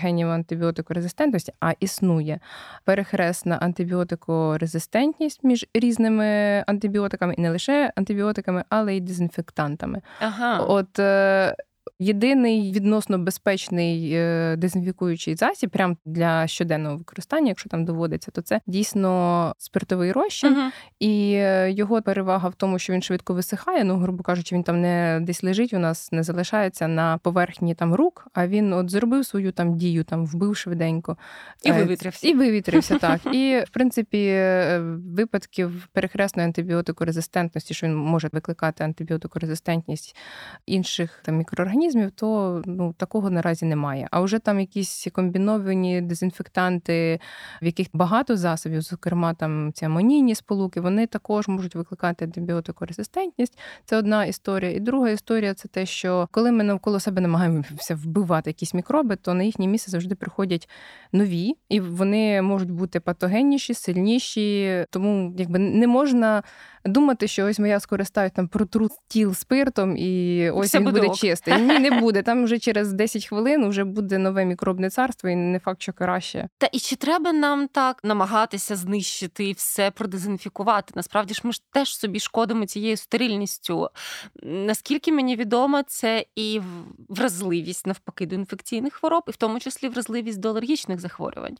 генів 0.00 0.30
антибіотикорезистентності, 0.30 1.52
а 1.60 1.72
існує 1.80 2.40
перехресна 2.84 3.56
антибіотикорезистентність 3.56 5.44
між 5.44 5.66
різними 5.74 6.24
антибіотиками, 6.66 7.34
і 7.34 7.40
не 7.40 7.50
лише 7.50 7.92
антибіотиками, 7.96 8.64
але 8.68 8.96
й 8.96 9.00
дезінфектантами. 9.00 10.02
Ага. 10.20 10.58
От 10.58 10.98
е, 10.98 11.56
Єдиний 12.02 12.72
відносно 12.72 13.18
безпечний 13.18 14.12
е, 14.12 14.56
дезінфікуючий 14.56 15.34
засіб, 15.34 15.70
прям 15.70 15.96
для 16.04 16.46
щоденного 16.46 16.96
використання, 16.96 17.48
якщо 17.48 17.68
там 17.68 17.84
доводиться, 17.84 18.30
то 18.30 18.42
це 18.42 18.60
дійсно 18.66 19.52
спиртовий 19.58 20.12
розчин, 20.12 20.56
uh-huh. 20.56 20.70
і 20.98 21.32
е, 21.34 21.70
його 21.70 22.02
перевага 22.02 22.48
в 22.48 22.54
тому, 22.54 22.78
що 22.78 22.92
він 22.92 23.02
швидко 23.02 23.34
висихає. 23.34 23.84
Ну, 23.84 23.96
грубо 23.96 24.22
кажучи, 24.22 24.54
він 24.54 24.62
там 24.62 24.80
не 24.80 25.18
десь 25.22 25.42
лежить. 25.42 25.74
У 25.74 25.78
нас 25.78 26.12
не 26.12 26.22
залишається 26.22 26.88
на 26.88 27.18
поверхні 27.18 27.74
там 27.74 27.94
рук, 27.94 28.28
а 28.32 28.46
він 28.46 28.72
от 28.72 28.90
зробив 28.90 29.26
свою 29.26 29.52
там 29.52 29.76
дію, 29.76 30.04
там 30.04 30.26
вбив 30.26 30.56
швиденько 30.56 31.16
і 31.64 31.70
е, 31.70 31.72
вивітрився. 31.72 32.28
І 32.28 32.34
вивітрився 32.34 32.98
так. 32.98 33.20
І 33.34 33.62
в 33.66 33.70
принципі, 33.70 34.42
випадків 35.16 35.88
перехресної 35.92 36.46
антибіотикорезистентності, 36.46 37.74
що 37.74 37.86
він 37.86 37.96
може 37.96 38.28
викликати 38.32 38.84
антибіотикорезистентність 38.84 40.16
інших 40.66 41.20
там 41.24 41.36
мікроорганізмів, 41.36 41.91
організмів, 41.92 42.10
то 42.10 42.62
ну 42.66 42.94
такого 42.98 43.30
наразі 43.30 43.66
немає. 43.66 44.08
А 44.10 44.20
вже 44.20 44.38
там 44.38 44.60
якісь 44.60 45.08
комбіновані 45.12 46.00
дезінфектанти, 46.00 47.20
в 47.62 47.66
яких 47.66 47.86
багато 47.92 48.36
засобів, 48.36 48.80
зокрема 48.80 49.34
там 49.34 49.72
ці 49.72 49.84
амонійні 49.84 50.34
сполуки, 50.34 50.80
вони 50.80 51.06
також 51.06 51.48
можуть 51.48 51.74
викликати 51.74 52.24
антибіотикорезистентність. 52.24 53.58
Це 53.84 53.96
одна 53.96 54.24
історія. 54.24 54.70
І 54.72 54.80
друга 54.80 55.10
історія 55.10 55.54
це 55.54 55.68
те, 55.68 55.86
що 55.86 56.28
коли 56.30 56.52
ми 56.52 56.64
навколо 56.64 57.00
себе 57.00 57.20
намагаємося 57.20 57.94
вбивати 57.94 58.50
якісь 58.50 58.74
мікроби, 58.74 59.16
то 59.16 59.34
на 59.34 59.42
їхнє 59.42 59.66
місце 59.66 59.90
завжди 59.90 60.14
приходять 60.14 60.68
нові, 61.12 61.54
і 61.68 61.80
вони 61.80 62.42
можуть 62.42 62.70
бути 62.70 63.00
патогенніші, 63.00 63.74
сильніші, 63.74 64.84
тому 64.90 65.34
якби 65.38 65.58
не 65.58 65.86
можна 65.86 66.42
думати, 66.84 67.28
що 67.28 67.46
ось 67.46 67.58
моя 67.58 67.80
скористають 67.80 68.32
там 68.32 68.48
протру 68.48 68.88
тіл 69.08 69.34
спиртом, 69.34 69.96
і 69.96 70.50
ось 70.50 70.68
Все 70.68 70.78
він 70.78 70.84
буде, 70.84 71.00
буде 71.00 71.14
чистий. 71.14 71.54
Ні, 71.72 71.90
не 71.90 72.00
буде. 72.00 72.22
Там 72.22 72.44
вже 72.44 72.58
через 72.58 72.92
10 72.92 73.26
хвилин 73.26 73.68
вже 73.68 73.84
буде 73.84 74.18
нове 74.18 74.44
мікробне 74.44 74.90
царство, 74.90 75.30
і 75.30 75.36
не 75.36 75.58
факт, 75.58 75.82
що 75.82 75.92
краще. 75.92 76.48
Та 76.58 76.68
і 76.72 76.78
чи 76.78 76.96
треба 76.96 77.32
нам 77.32 77.68
так 77.68 78.00
намагатися 78.04 78.76
знищити 78.76 79.44
і 79.44 79.52
все 79.52 79.90
продезінфікувати? 79.90 80.92
Насправді 80.96 81.34
ж 81.34 81.40
ми 81.44 81.52
ж 81.52 81.62
теж 81.70 81.96
собі 81.96 82.20
шкодимо 82.20 82.66
цією 82.66 82.96
стерильністю. 82.96 83.88
Наскільки 84.42 85.12
мені 85.12 85.36
відомо, 85.36 85.82
це 85.86 86.24
і 86.36 86.60
вразливість 87.08 87.86
навпаки 87.86 88.26
до 88.26 88.34
інфекційних 88.34 88.94
хвороб, 88.94 89.22
і 89.28 89.30
в 89.30 89.36
тому 89.36 89.60
числі 89.60 89.88
вразливість 89.88 90.40
до 90.40 90.48
алергічних 90.48 91.00
захворювань. 91.00 91.56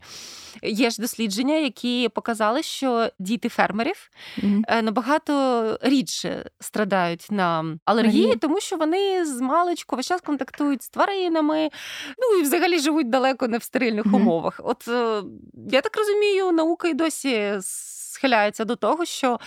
Є 0.62 0.90
ж 0.90 1.00
дослідження, 1.00 1.54
які 1.54 2.08
показали, 2.14 2.62
що 2.62 3.08
діти 3.18 3.48
фермерів 3.48 4.10
mm-hmm. 4.38 4.82
набагато 4.82 5.78
рідше 5.82 6.50
страдають 6.60 7.26
на 7.30 7.78
алергії, 7.84 8.36
тому 8.36 8.60
що 8.60 8.76
вони 8.76 9.24
з 9.26 9.40
маличку 9.40 9.96
весь 10.02 10.08
час 10.08 10.20
контактують 10.20 10.82
з 10.82 10.88
тваринами, 10.88 11.70
ну 12.18 12.38
і 12.38 12.42
взагалі 12.42 12.78
живуть 12.78 13.10
далеко 13.10 13.48
не 13.48 13.58
в 13.58 13.62
стерильних 13.62 14.04
mm-hmm. 14.04 14.16
умовах. 14.16 14.60
От 14.64 14.88
е, 14.88 15.22
я 15.70 15.80
так 15.80 15.96
розумію, 15.96 16.52
наука 16.52 16.88
й 16.88 16.94
досі 16.94 17.58
схиляється 17.60 18.64
до 18.64 18.76
того, 18.76 19.04
що. 19.04 19.40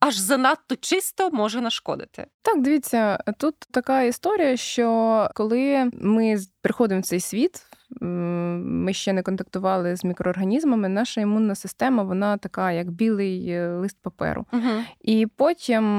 Аж 0.00 0.16
занадто 0.16 0.76
чисто 0.76 1.30
може 1.30 1.60
нашкодити. 1.60 2.26
Так, 2.42 2.62
дивіться, 2.62 3.18
тут 3.38 3.54
така 3.70 4.02
історія, 4.02 4.56
що 4.56 5.28
коли 5.34 5.90
ми 5.92 6.36
приходимо 6.62 7.00
в 7.00 7.04
цей 7.04 7.20
світ, 7.20 7.66
ми 8.00 8.92
ще 8.92 9.12
не 9.12 9.22
контактували 9.22 9.96
з 9.96 10.04
мікроорганізмами, 10.04 10.88
наша 10.88 11.20
імунна 11.20 11.54
система 11.54 12.02
вона 12.02 12.36
така, 12.36 12.72
як 12.72 12.90
білий 12.90 13.48
е, 13.48 13.68
лист 13.68 13.96
паперу. 14.02 14.46
uh 14.52 14.82
І 15.00 15.26
потім, 15.36 15.98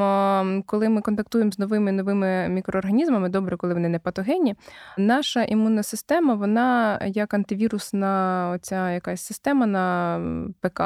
коли 0.66 0.90
ми 0.90 1.02
контактуємо 1.02 1.52
з 1.52 1.60
новими 1.60 1.92
новими 1.92 2.50
мікроорганізмами, 2.50 3.30
добре, 3.30 3.58
коли 3.58 3.74
вони 3.74 3.90
не 3.90 4.00
патогенні, 4.00 4.56
наша 4.98 5.44
імунна 5.44 5.84
система, 5.84 6.34
вона 6.34 7.00
як 7.06 7.34
антивірусна 7.34 8.52
оця 8.56 8.92
якась 8.92 9.22
система 9.22 9.66
на 9.66 10.20
ПК, 10.62 10.82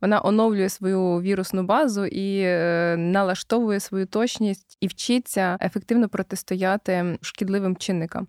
вона 0.00 0.20
оновлює 0.24 0.68
свою 0.68 1.20
вірусну 1.20 1.62
базу 1.62 2.06
і 2.06 2.40
е, 2.40 2.96
налаштовує 2.98 3.80
свою 3.80 4.06
точність 4.06 4.76
і 4.80 4.86
вчиться 4.86 5.58
ефективно 5.60 6.08
протистояти 6.08 7.18
шкідливим 7.20 7.76
чинникам. 7.76 8.28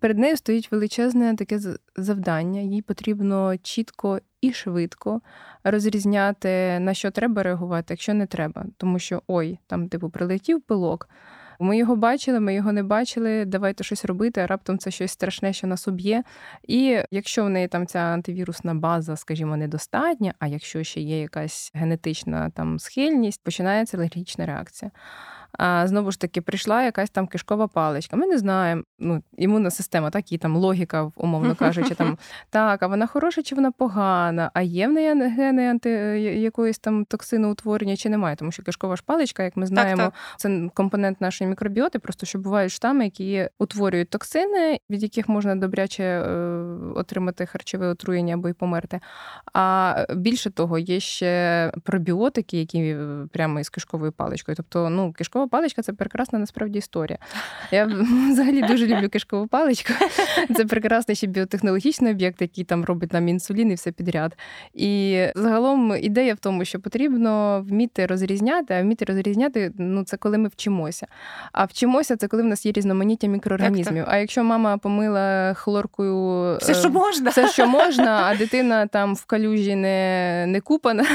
Перед 0.00 0.18
нею 0.18 0.36
стоїть 0.36 0.72
величезне 0.72 1.36
таке 1.36 1.60
завдання. 1.96 2.60
Їй 2.60 2.82
потрібно 2.82 3.56
чітко 3.62 4.20
і 4.40 4.52
швидко 4.52 5.20
розрізняти, 5.64 6.78
на 6.80 6.94
що 6.94 7.10
треба 7.10 7.42
реагувати, 7.42 7.86
якщо 7.94 8.14
не 8.14 8.26
треба. 8.26 8.66
Тому 8.76 8.98
що 8.98 9.22
ой, 9.26 9.58
там, 9.66 9.88
типу, 9.88 10.10
прилетів 10.10 10.60
пилок. 10.60 11.08
Ми 11.60 11.78
його 11.78 11.96
бачили, 11.96 12.40
ми 12.40 12.54
його 12.54 12.72
не 12.72 12.82
бачили. 12.82 13.44
Давайте 13.44 13.84
щось 13.84 14.04
робити. 14.04 14.46
Раптом 14.46 14.78
це 14.78 14.90
щось 14.90 15.12
страшне, 15.12 15.52
що 15.52 15.66
нас 15.66 15.88
уб'є. 15.88 16.22
І 16.68 16.98
якщо 17.10 17.44
в 17.44 17.50
неї 17.50 17.68
там 17.68 17.86
ця 17.86 17.98
антивірусна 17.98 18.74
база, 18.74 19.16
скажімо, 19.16 19.56
недостатня, 19.56 20.34
а 20.38 20.46
якщо 20.46 20.84
ще 20.84 21.00
є 21.00 21.20
якась 21.20 21.70
генетична 21.74 22.50
там 22.50 22.78
схильність, 22.78 23.42
починається 23.44 23.96
алергічна 23.96 24.46
реакція. 24.46 24.90
А 25.58 25.86
знову 25.86 26.10
ж 26.10 26.20
таки 26.20 26.40
прийшла 26.40 26.82
якась 26.82 27.10
там 27.10 27.26
кишкова 27.26 27.68
паличка. 27.68 28.16
Ми 28.16 28.26
не 28.26 28.38
знаємо. 28.38 28.82
Ну, 28.98 29.22
імунна 29.36 29.70
система, 29.70 30.10
так 30.10 30.32
і 30.32 30.38
там 30.38 30.56
логіка, 30.56 31.10
умовно 31.16 31.54
кажучи, 31.58 31.94
там 31.94 32.18
так, 32.50 32.82
а 32.82 32.86
вона 32.86 33.06
хороша 33.06 33.42
чи 33.42 33.54
вона 33.54 33.70
погана, 33.70 34.50
а 34.54 34.62
є 34.62 34.88
в 34.88 34.92
неї 34.92 35.28
гени 35.28 35.70
анти 35.70 35.90
якоїсь 36.20 36.78
там 36.78 37.04
токсиноутворення 37.04 37.96
чи 37.96 38.08
немає, 38.08 38.36
тому 38.36 38.52
що 38.52 38.62
кишкова 38.62 38.96
ж 38.96 39.02
паличка, 39.06 39.42
як 39.42 39.56
ми 39.56 39.66
знаємо, 39.66 40.02
так, 40.02 40.12
так. 40.12 40.40
це 40.40 40.70
компонент 40.74 41.20
нашої 41.20 41.50
мікробіоти, 41.50 41.98
просто 41.98 42.26
що 42.26 42.38
бувають 42.38 42.72
штами, 42.72 43.04
які 43.04 43.48
утворюють 43.58 44.10
токсини, 44.10 44.80
від 44.90 45.02
яких 45.02 45.28
можна 45.28 45.56
добряче 45.56 46.04
е, 46.04 46.28
отримати 46.94 47.46
харчове 47.46 47.86
отруєння 47.86 48.34
або 48.34 48.48
й 48.48 48.52
померти. 48.52 49.00
А 49.54 49.94
більше 50.14 50.50
того, 50.50 50.78
є 50.78 51.00
ще 51.00 51.72
пробіотики, 51.82 52.58
які 52.58 52.78
е, 52.80 53.26
прямо 53.32 53.60
із 53.60 53.68
кишковою 53.68 54.12
паличкою. 54.12 54.56
Тобто, 54.56 54.90
ну, 54.90 55.12
кишкова 55.12 55.47
паличка 55.48 55.82
це 55.82 55.92
прекрасна 55.92 56.38
насправді 56.38 56.78
історія. 56.78 57.18
Я 57.70 57.84
взагалі 58.30 58.62
дуже 58.62 58.86
люблю 58.86 59.08
кишкову 59.08 59.46
паличку. 59.46 59.92
Це 60.56 60.64
прекрасний 60.64 61.14
ще 61.14 61.26
біотехнологічний 61.26 62.12
об'єкт, 62.12 62.40
який 62.40 62.64
там 62.64 62.84
робить 62.84 63.12
нам 63.12 63.28
інсулін 63.28 63.70
і 63.70 63.74
все 63.74 63.92
підряд. 63.92 64.36
І 64.74 65.22
загалом 65.34 65.96
ідея 66.00 66.34
в 66.34 66.38
тому, 66.38 66.64
що 66.64 66.80
потрібно 66.80 67.62
вміти 67.68 68.06
розрізняти, 68.06 68.74
а 68.74 68.82
вміти 68.82 69.04
розрізняти 69.04 69.72
ну 69.78 70.04
це 70.04 70.16
коли 70.16 70.38
ми 70.38 70.48
вчимося. 70.48 71.06
А 71.52 71.64
вчимося 71.64 72.16
це 72.16 72.28
коли 72.28 72.42
в 72.42 72.46
нас 72.46 72.66
є 72.66 72.72
різноманіття 72.72 73.26
мікроорганізмів. 73.26 74.04
А 74.08 74.16
якщо 74.16 74.44
мама 74.44 74.78
помила 74.78 75.54
хлоркою 75.54 76.56
все, 76.56 76.74
що 76.74 76.90
можна, 76.90 77.30
все, 77.30 77.48
що 77.48 77.66
можна, 77.78 78.22
а 78.24 78.36
дитина 78.36 78.86
там 78.86 79.14
в 79.14 79.24
калюжі 79.24 79.76
не 79.76 80.44
не 80.48 80.60
купана, 80.60 81.06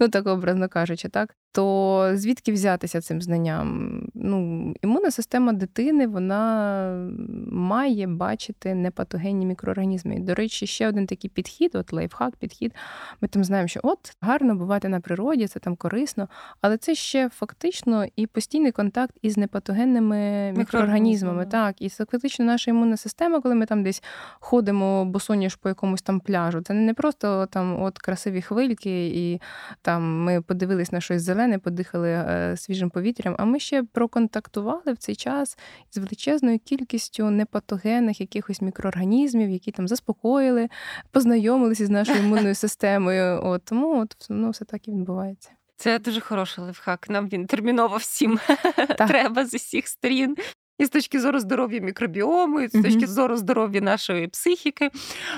ну 0.00 0.08
так 0.08 0.26
образно 0.26 0.68
кажучи, 0.68 1.08
так 1.08 1.36
то 1.54 2.10
звідки 2.14 2.52
взятися 2.52 3.00
цим 3.00 3.22
знанням? 3.22 4.00
Ну, 4.14 4.74
Імунна 4.82 5.10
система 5.10 5.52
дитини 5.52 6.06
вона 6.06 7.10
має 7.52 8.06
бачити 8.06 8.74
непатогенні 8.74 9.46
мікроорганізми. 9.46 10.18
До 10.18 10.34
речі, 10.34 10.66
ще 10.66 10.88
один 10.88 11.06
такий 11.06 11.30
підхід, 11.30 11.74
от 11.74 11.92
лайфхак, 11.92 12.36
підхід. 12.36 12.74
Ми 13.20 13.28
там 13.28 13.44
знаємо, 13.44 13.68
що 13.68 13.80
от 13.82 14.16
гарно 14.20 14.54
бувати 14.54 14.88
на 14.88 15.00
природі, 15.00 15.46
це 15.46 15.60
там 15.60 15.76
корисно, 15.76 16.28
але 16.60 16.76
це 16.76 16.94
ще 16.94 17.28
фактично 17.28 18.06
і 18.16 18.26
постійний 18.26 18.72
контакт 18.72 19.16
із 19.22 19.36
непатогенними 19.36 20.52
мікроорганізмами. 20.52 21.46
Так, 21.46 21.82
і 21.82 21.88
це 21.88 22.04
фактично 22.04 22.44
наша 22.44 22.70
імунна 22.70 22.96
система, 22.96 23.40
коли 23.40 23.54
ми 23.54 23.66
там 23.66 23.82
десь 23.82 24.02
ходимо 24.40 25.04
босоніж 25.04 25.56
по 25.56 25.68
якомусь 25.68 26.02
там 26.02 26.20
пляжу, 26.20 26.60
це 26.60 26.74
не 26.74 26.94
просто 26.94 27.46
там 27.46 27.82
от 27.82 27.98
красиві 27.98 28.42
хвильки, 28.42 29.06
і 29.06 29.40
там 29.82 30.22
ми 30.24 30.40
подивились 30.40 30.92
на 30.92 31.00
щось 31.00 31.22
зелене 31.22 31.43
зелене, 31.44 31.58
подихали 31.58 32.10
е, 32.10 32.56
свіжим 32.56 32.90
повітрям. 32.90 33.36
А 33.38 33.44
ми 33.44 33.58
ще 33.58 33.82
проконтактували 33.82 34.92
в 34.92 34.96
цей 34.96 35.16
час 35.16 35.58
з 35.90 35.98
величезною 35.98 36.58
кількістю 36.58 37.30
непатогенних 37.30 38.20
якихось 38.20 38.62
мікроорганізмів, 38.62 39.50
які 39.50 39.70
там 39.72 39.88
заспокоїли, 39.88 40.68
познайомилися 41.10 41.86
з 41.86 41.90
нашою 41.90 42.18
імунною 42.24 42.54
системою. 42.54 43.40
От 43.44 43.64
тому 43.64 44.00
от 44.00 44.16
ну, 44.30 44.50
все 44.50 44.64
так 44.64 44.88
і 44.88 44.90
відбувається. 44.90 45.50
Це 45.76 45.98
дуже 45.98 46.20
хороший 46.20 46.64
лайфхак. 46.64 47.10
Нам 47.10 47.28
він 47.28 47.46
терміново 47.46 47.96
всім 47.96 48.38
так. 48.76 49.08
треба 49.08 49.46
з 49.46 49.54
усіх 49.54 49.88
сторін 49.88 50.36
і 50.78 50.84
з 50.84 50.88
точки 50.88 51.20
зору 51.20 51.40
здоров'я 51.40 51.80
мікробіому, 51.80 52.60
і 52.60 52.68
з 52.68 52.82
точки 52.82 53.06
зору 53.06 53.36
здоров'я 53.36 53.80
нашої 53.80 54.28
психіки. 54.28 54.90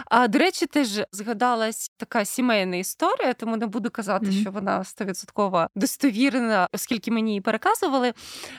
А 0.06 0.28
до 0.28 0.38
речі, 0.38 0.66
теж 0.66 1.02
згадалась 1.12 1.90
така 1.96 2.24
сімейна 2.24 2.76
історія, 2.76 3.34
тому 3.34 3.56
не 3.56 3.66
буду 3.66 3.90
казати, 3.90 4.32
що 4.32 4.50
вона 4.50 4.84
стовідсотково 4.84 5.66
достовірена, 5.74 6.68
оскільки 6.72 7.10
мені 7.10 7.30
її 7.30 7.40
переказували. 7.40 8.12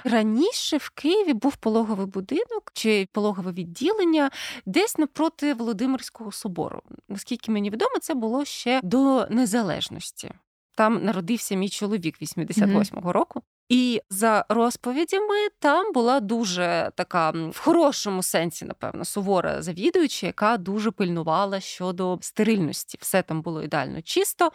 Раніше 0.03 0.77
в 0.77 0.89
Києві 0.89 1.33
був 1.33 1.55
пологовий 1.55 2.05
будинок 2.05 2.71
чи 2.73 3.07
пологове 3.11 3.51
відділення 3.51 4.29
десь 4.65 4.97
напроти 4.97 5.53
Володимирського 5.53 6.31
собору. 6.31 6.81
Наскільки 7.09 7.51
мені 7.51 7.69
відомо, 7.69 7.99
це 8.01 8.13
було 8.13 8.45
ще 8.45 8.79
до 8.83 9.27
незалежності. 9.29 10.31
Там 10.75 11.05
народився 11.05 11.55
мій 11.55 11.69
чоловік 11.69 12.21
88-го 12.21 13.13
року. 13.13 13.41
І 13.69 14.01
за 14.09 14.45
розповідями 14.49 15.35
там 15.59 15.93
була 15.93 16.19
дуже 16.19 16.91
така 16.95 17.29
в 17.29 17.59
хорошому 17.59 18.23
сенсі, 18.23 18.65
напевно, 18.65 19.05
сувора 19.05 19.61
завідуюча, 19.61 20.27
яка 20.27 20.57
дуже 20.57 20.91
пильнувала 20.91 21.59
щодо 21.59 22.17
стерильності. 22.21 22.97
Все 23.01 23.21
там 23.21 23.41
було 23.41 23.63
ідеально 23.63 24.01
чисто, 24.01 24.51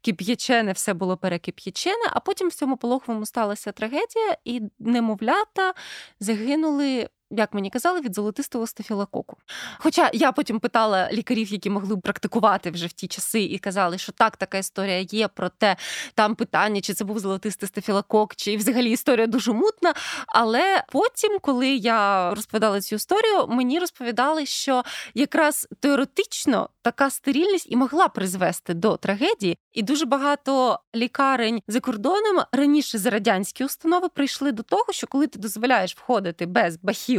кип'ячене, 0.00 0.72
все 0.72 0.94
було 0.94 1.16
перекип'ячене. 1.16 2.10
А 2.12 2.20
потім 2.20 2.48
в 2.48 2.54
цьому 2.54 2.76
пологовому 2.76 3.26
сталася 3.26 3.72
трагедія, 3.72 4.36
і 4.44 4.62
немовлята 4.78 5.74
загинули 6.20 7.08
як 7.30 7.54
мені 7.54 7.70
казали, 7.70 8.00
від 8.00 8.14
золотистого 8.14 8.66
стафілококу. 8.66 9.36
Хоча 9.78 10.10
я 10.12 10.32
потім 10.32 10.60
питала 10.60 11.08
лікарів, 11.12 11.52
які 11.52 11.70
могли 11.70 11.96
б 11.96 12.00
практикувати 12.00 12.70
вже 12.70 12.86
в 12.86 12.92
ті 12.92 13.06
часи, 13.06 13.42
і 13.42 13.58
казали, 13.58 13.98
що 13.98 14.12
так, 14.12 14.36
така 14.36 14.58
історія 14.58 15.00
є, 15.00 15.28
проте 15.28 15.76
там 16.14 16.34
питання, 16.34 16.80
чи 16.80 16.94
це 16.94 17.04
був 17.04 17.18
золотистий 17.18 17.68
стафілокок, 17.68 18.36
чи 18.36 18.56
взагалі 18.56 18.90
історія 18.90 19.26
дуже 19.26 19.52
мутна. 19.52 19.94
Але 20.26 20.84
потім, 20.92 21.38
коли 21.40 21.68
я 21.68 22.30
розповідала 22.34 22.80
цю 22.80 22.96
історію, 22.96 23.46
мені 23.48 23.78
розповідали, 23.78 24.46
що 24.46 24.82
якраз 25.14 25.68
теоретично 25.80 26.68
така 26.82 27.10
стерильність 27.10 27.66
і 27.70 27.76
могла 27.76 28.08
призвести 28.08 28.74
до 28.74 28.96
трагедії, 28.96 29.58
і 29.72 29.82
дуже 29.82 30.06
багато 30.06 30.80
лікарень 30.94 31.60
за 31.68 31.80
кордоном 31.80 32.42
раніше 32.52 32.98
за 32.98 33.10
радянські 33.10 33.64
установи 33.64 34.08
прийшли 34.08 34.52
до 34.52 34.62
того, 34.62 34.86
що 34.90 35.06
коли 35.06 35.26
ти 35.26 35.38
дозволяєш 35.38 35.96
входити 35.96 36.46
без 36.46 36.76
бахів 36.76 37.13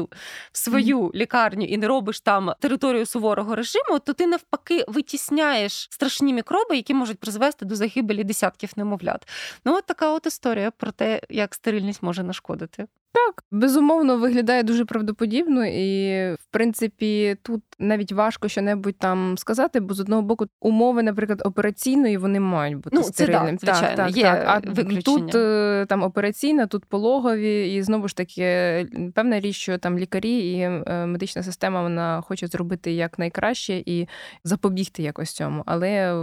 в 0.52 0.58
свою 0.58 1.00
mm-hmm. 1.00 1.16
лікарню 1.16 1.66
і 1.66 1.78
не 1.78 1.88
робиш 1.88 2.20
там 2.20 2.54
територію 2.60 3.06
суворого 3.06 3.56
режиму, 3.56 4.00
то 4.06 4.14
ти 4.14 4.28
навпаки 4.28 4.86
витісняєш 4.88 5.88
страшні 5.92 6.34
мікроби, 6.34 6.76
які 6.76 6.94
можуть 6.94 7.20
призвести 7.20 7.66
до 7.66 7.76
загибелі 7.76 8.24
десятків 8.24 8.72
немовлят. 8.76 9.28
Ну 9.66 9.76
от 9.76 9.86
така 9.86 10.12
от 10.12 10.26
історія 10.26 10.72
про 10.72 10.92
те, 10.92 11.22
як 11.30 11.56
стерильність 11.56 12.04
може 12.04 12.24
нашкодити. 12.24 12.88
Так, 13.16 13.44
безумовно, 13.52 14.18
виглядає 14.18 14.64
дуже 14.64 14.86
правдоподібно, 14.86 15.66
і 15.66 16.34
в 16.34 16.46
принципі 16.52 17.38
тут 17.42 17.64
навіть 17.80 18.12
важко 18.12 18.48
що-небудь 18.48 18.98
там 18.98 19.38
сказати, 19.38 19.80
бо 19.80 19.94
з 19.94 20.00
одного 20.00 20.22
боку 20.22 20.46
умови, 20.62 21.04
наприклад, 21.04 21.42
операційної 21.46 22.18
вони 22.18 22.40
мають 22.40 22.78
бути 22.78 22.90
ну, 22.96 23.04
стерильними. 23.04 23.58
Це, 23.58 23.66
да, 23.66 23.74
звичайно, 23.74 23.98
так, 23.98 24.18
є 24.18 24.24
так. 24.24 24.44
А 24.48 24.72
виключення. 24.72 25.02
тут 25.02 25.36
е, 25.36 25.86
там 25.90 26.04
операційна, 26.04 26.68
тут 26.68 26.86
пологові, 26.86 27.76
і 27.76 27.84
знову 27.84 28.08
ж 28.08 28.16
таки 28.16 28.88
певна 29.16 29.40
річ, 29.40 29.56
що 29.56 29.78
там 29.78 30.00
лікарі 30.00 30.38
і 30.38 30.60
е, 30.60 31.06
медична 31.06 31.44
система 31.44 31.82
вона 31.82 32.22
хоче 32.22 32.48
зробити 32.48 32.94
як 32.94 33.20
найкраще 33.20 33.84
і 33.86 34.08
запобігти 34.44 35.04
якось 35.04 35.32
цьому. 35.32 35.64
Але 35.66 36.14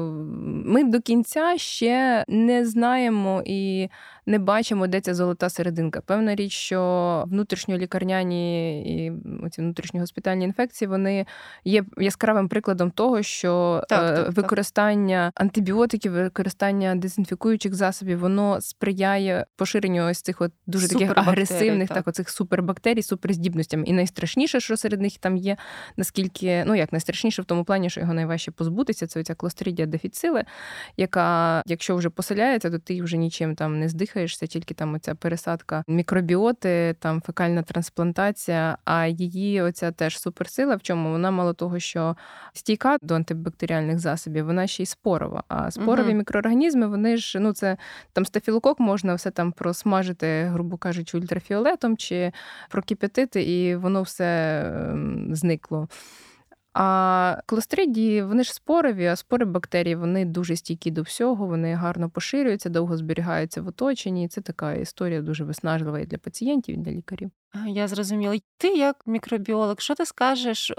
ми 0.64 0.84
до 0.84 1.00
кінця 1.00 1.54
ще 1.56 2.24
не 2.28 2.66
знаємо 2.66 3.42
і 3.46 3.88
не 4.26 4.38
бачимо, 4.38 4.86
де 4.86 5.00
ця 5.00 5.14
золота 5.14 5.48
серединка. 5.48 6.00
Певна 6.00 6.34
річ, 6.34 6.52
що 6.52 7.24
внутрішньолікарняні 7.26 8.82
і 8.82 9.12
ці 9.50 9.60
внутрішньогоспітальні 9.60 10.44
інфекції 10.44 10.88
вони 10.88 11.26
є 11.64 11.84
яскравим 11.98 12.48
прикладом 12.48 12.90
того, 12.90 13.22
що 13.22 13.82
так, 13.88 14.18
е, 14.18 14.22
так, 14.22 14.36
використання 14.36 15.30
так. 15.34 15.40
антибіотиків, 15.42 16.12
використання 16.12 16.94
дезінфікуючих 16.94 17.74
засобів, 17.74 18.18
воно 18.18 18.60
сприяє 18.60 19.46
поширенню 19.56 20.10
ось 20.10 20.22
цих 20.22 20.40
от 20.40 20.52
дуже 20.66 20.88
таких 20.88 21.12
агресивних, 21.14 21.88
так, 21.88 21.96
так 21.96 22.08
оцих 22.08 22.30
супербактерій, 22.30 23.02
суперздібностями. 23.02 23.84
І 23.84 23.92
найстрашніше, 23.92 24.60
що 24.60 24.76
серед 24.76 25.00
них 25.00 25.18
там 25.18 25.36
є, 25.36 25.56
наскільки 25.96 26.64
ну 26.66 26.74
як 26.74 26.92
найстрашніше 26.92 27.42
в 27.42 27.44
тому 27.44 27.64
плані, 27.64 27.90
що 27.90 28.00
його 28.00 28.14
найважче 28.14 28.50
позбутися, 28.50 29.06
це 29.06 29.24
ця 29.24 29.34
клостридія 29.34 29.86
дефіцили, 29.86 30.44
яка, 30.96 31.62
якщо 31.66 31.96
вже 31.96 32.10
поселяється, 32.10 32.70
то 32.70 32.78
ти 32.78 33.02
вже 33.02 33.16
нічим 33.16 33.54
там 33.54 33.80
не 33.80 33.88
здих 33.88 34.12
дихаєшся, 34.12 34.46
тільки 34.46 34.74
там 34.74 34.94
оця 34.94 35.14
пересадка 35.14 35.84
мікробіоти, 35.88 36.96
там 36.98 37.22
фекальна 37.22 37.62
трансплантація. 37.62 38.78
А 38.84 39.06
її 39.06 39.62
оця 39.62 39.92
теж 39.92 40.18
суперсила, 40.18 40.76
в 40.76 40.82
чому 40.82 41.10
вона 41.10 41.30
мало 41.32 41.52
того, 41.52 41.78
що 41.78 42.16
стійка 42.52 42.96
до 43.02 43.14
антибактеріальних 43.14 43.98
засобів, 43.98 44.46
вона 44.46 44.66
ще 44.66 44.82
й 44.82 44.86
спорова. 44.86 45.42
А 45.48 45.70
спорові 45.70 46.08
угу. 46.08 46.16
мікроорганізми, 46.18 46.86
вони 46.86 47.16
ж 47.16 47.40
ну 47.40 47.52
це 47.52 47.76
там 48.12 48.24
стафілокок 48.24 48.80
можна 48.80 49.14
все 49.14 49.30
там 49.30 49.52
просмажити, 49.52 50.44
грубо 50.44 50.76
кажучи, 50.76 51.18
ультрафіолетом 51.18 51.96
чи 51.96 52.32
прокип'ятити, 52.70 53.42
і 53.42 53.76
воно 53.76 54.02
все 54.02 54.60
ем, 54.92 55.34
зникло. 55.34 55.88
А 56.74 57.38
клостридії, 57.46 58.22
вони 58.22 58.44
ж 58.44 58.54
спорові, 58.54 59.06
а 59.06 59.16
спори 59.16 59.44
бактерій 59.44 59.94
вони 59.94 60.24
дуже 60.24 60.56
стійкі 60.56 60.90
до 60.90 61.02
всього, 61.02 61.46
вони 61.46 61.74
гарно 61.74 62.10
поширюються, 62.10 62.68
довго 62.68 62.96
зберігаються 62.96 63.62
в 63.62 63.68
оточенні. 63.68 64.24
І 64.24 64.28
це 64.28 64.40
така 64.40 64.72
історія 64.72 65.22
дуже 65.22 65.44
виснажлива 65.44 66.00
і 66.00 66.06
для 66.06 66.18
пацієнтів, 66.18 66.74
і 66.74 66.78
для 66.78 66.92
лікарів. 66.92 67.30
Я 67.66 67.88
зрозуміла. 67.88 68.38
Ти 68.56 68.68
як 68.68 69.06
мікробіолог, 69.06 69.74
що 69.78 69.94
ти 69.94 70.06
скажеш? 70.06 70.72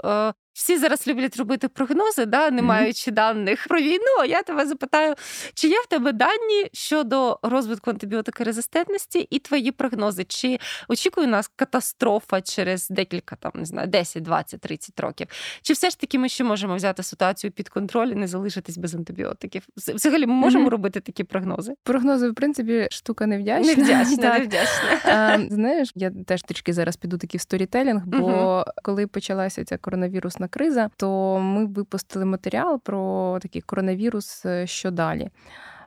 Всі 0.54 0.78
зараз 0.78 1.06
люблять 1.08 1.36
робити 1.36 1.68
прогнози, 1.68 2.26
да, 2.26 2.50
не 2.50 2.62
маючи 2.62 3.10
mm-hmm. 3.10 3.14
даних 3.14 3.66
про 3.68 3.80
війну. 3.80 4.18
А 4.20 4.26
Я 4.26 4.42
тебе 4.42 4.66
запитаю, 4.66 5.14
чи 5.54 5.68
є 5.68 5.80
в 5.80 5.86
тебе 5.86 6.12
дані 6.12 6.70
щодо 6.72 7.38
розвитку 7.42 7.90
антибіотикорезистентності 7.90 9.18
і 9.30 9.38
твої 9.38 9.72
прогнози? 9.72 10.24
Чи 10.24 10.58
очікує 10.88 11.26
нас 11.26 11.50
катастрофа 11.56 12.40
через 12.40 12.88
декілька 12.88 13.36
там 13.36 13.52
не 13.54 13.64
знаю, 13.64 13.88
10, 13.88 14.22
20, 14.22 14.60
30 14.60 15.00
років? 15.00 15.26
Чи 15.62 15.72
все 15.72 15.90
ж 15.90 16.00
таки 16.00 16.18
ми 16.18 16.28
ще 16.28 16.44
можемо 16.44 16.76
взяти 16.76 17.02
ситуацію 17.02 17.50
під 17.50 17.68
контроль 17.68 18.08
і 18.08 18.14
не 18.14 18.26
залишитись 18.26 18.78
без 18.78 18.94
антибіотиків? 18.94 19.62
Взагалі, 19.76 20.26
ми 20.26 20.34
можемо 20.34 20.66
mm-hmm. 20.66 20.70
робити 20.70 21.00
такі 21.00 21.24
прогнози? 21.24 21.74
Прогнози, 21.82 22.30
в 22.30 22.34
принципі, 22.34 22.88
штука 22.90 23.26
невдячна. 23.26 23.74
Невдячна, 23.74 24.38
невдячна. 24.38 25.48
Знаєш, 25.50 25.92
я 25.94 26.10
теж 26.26 26.42
трішки 26.42 26.72
зараз 26.72 26.96
піду 26.96 27.18
такий 27.18 27.38
в 27.38 27.40
сторітелінг, 27.40 28.02
бо 28.06 28.64
коли 28.82 29.06
почалася 29.06 29.64
ця 29.64 29.78
коронавірусна 29.78 30.43
криза, 30.48 30.90
то 30.96 31.38
ми 31.38 31.66
випустили 31.66 32.24
матеріал 32.24 32.80
про 32.80 33.38
такий 33.42 33.62
коронавірус, 33.62 34.46
е, 34.46 34.66
що 34.66 34.90
далі. 34.90 35.30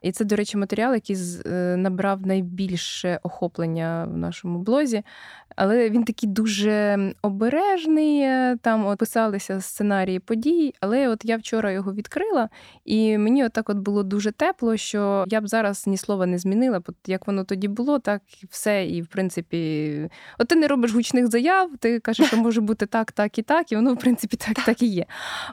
І 0.02 0.12
це, 0.12 0.26
до 0.26 0.36
речі, 0.36 0.58
матеріал, 0.58 0.94
який 0.94 1.18
е, 1.46 1.76
набрав 1.78 2.28
найбільше 2.28 3.20
охоплення 3.24 4.08
в 4.12 4.18
нашому 4.18 4.60
блозі. 4.60 5.04
Але 5.56 5.90
він 5.90 6.04
такий 6.04 6.30
дуже 6.30 6.98
обережний. 7.22 8.22
Е, 8.22 8.58
там 8.62 8.86
от 8.86 9.00
писалися 9.00 9.62
сценарії 9.62 10.20
подій. 10.20 10.74
Але 10.80 11.08
от 11.08 11.26
я 11.26 11.38
вчора 11.38 11.72
його 11.72 11.94
відкрила, 11.94 12.50
і 12.86 13.18
мені 13.18 13.46
отак 13.46 13.70
от 13.70 13.78
було 13.78 14.04
дуже 14.04 14.32
тепло, 14.32 14.78
що 14.78 15.26
я 15.28 15.42
б 15.42 15.48
зараз 15.48 15.88
ні 15.88 15.98
слова 15.98 16.26
не 16.26 16.38
змінила. 16.38 16.80
Бо 16.80 16.94
як 17.06 17.28
воно 17.28 17.44
тоді 17.44 17.68
було, 17.68 18.00
так 18.00 18.22
і 18.44 18.46
все. 18.50 18.86
І 18.86 19.02
в 19.02 19.08
принципі, 19.08 20.10
от 20.40 20.48
ти 20.48 20.56
не 20.56 20.68
робиш 20.68 20.94
гучних 20.94 21.28
заяв, 21.28 21.70
ти 21.80 22.00
кажеш, 22.00 22.28
що 22.28 22.38
може 22.38 22.62
бути 22.62 22.86
так, 22.86 23.12
так 23.12 23.38
і 23.38 23.42
так, 23.42 23.72
і 23.72 23.76
воно, 23.76 23.94
в 23.94 24.00
принципі, 24.00 24.38
так, 24.38 24.66
так 24.66 24.82
і 24.82 24.86
є. 24.86 25.06